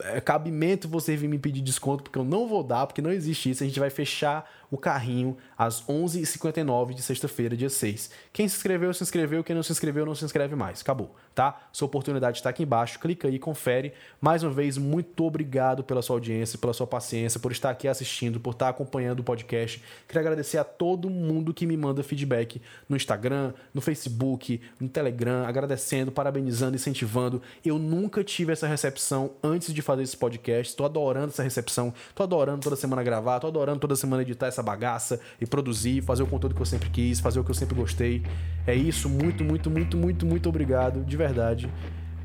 [0.00, 3.50] é, cabimento você vir me pedir desconto, porque eu não vou dar, porque não existe
[3.50, 3.64] isso.
[3.64, 8.10] A gente vai fechar o carrinho às 11h59 de sexta-feira, dia 6.
[8.32, 9.42] Quem se inscreveu, se inscreveu.
[9.42, 10.80] Quem não se inscreveu, não se inscreve mais.
[10.80, 11.56] Acabou, tá?
[11.70, 12.98] Sua oportunidade está aqui embaixo.
[12.98, 13.92] Clica aí, confere.
[14.20, 18.40] Mais uma vez, muito obrigado pela sua audiência, pela sua paciência, por estar aqui assistindo,
[18.40, 19.80] por estar acompanhando o podcast.
[20.08, 25.46] Queria agradecer a todo mundo que me manda feedback no Instagram, no Facebook, no Telegram,
[25.46, 27.40] agradecendo, parabenizando, incentivando.
[27.64, 30.72] Eu nunca tive essa recepção antes de fazer esse podcast.
[30.72, 31.94] Estou adorando essa recepção.
[32.08, 36.24] Estou adorando toda semana gravar, estou adorando toda semana editar essa bagaça e produzir, fazer
[36.24, 38.24] o conteúdo que eu sempre quis, fazer o que eu sempre gostei.
[38.66, 41.70] É isso, muito, muito, muito, muito, muito obrigado, de verdade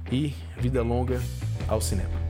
[0.10, 1.22] e vida longa
[1.68, 2.24] ao cinema.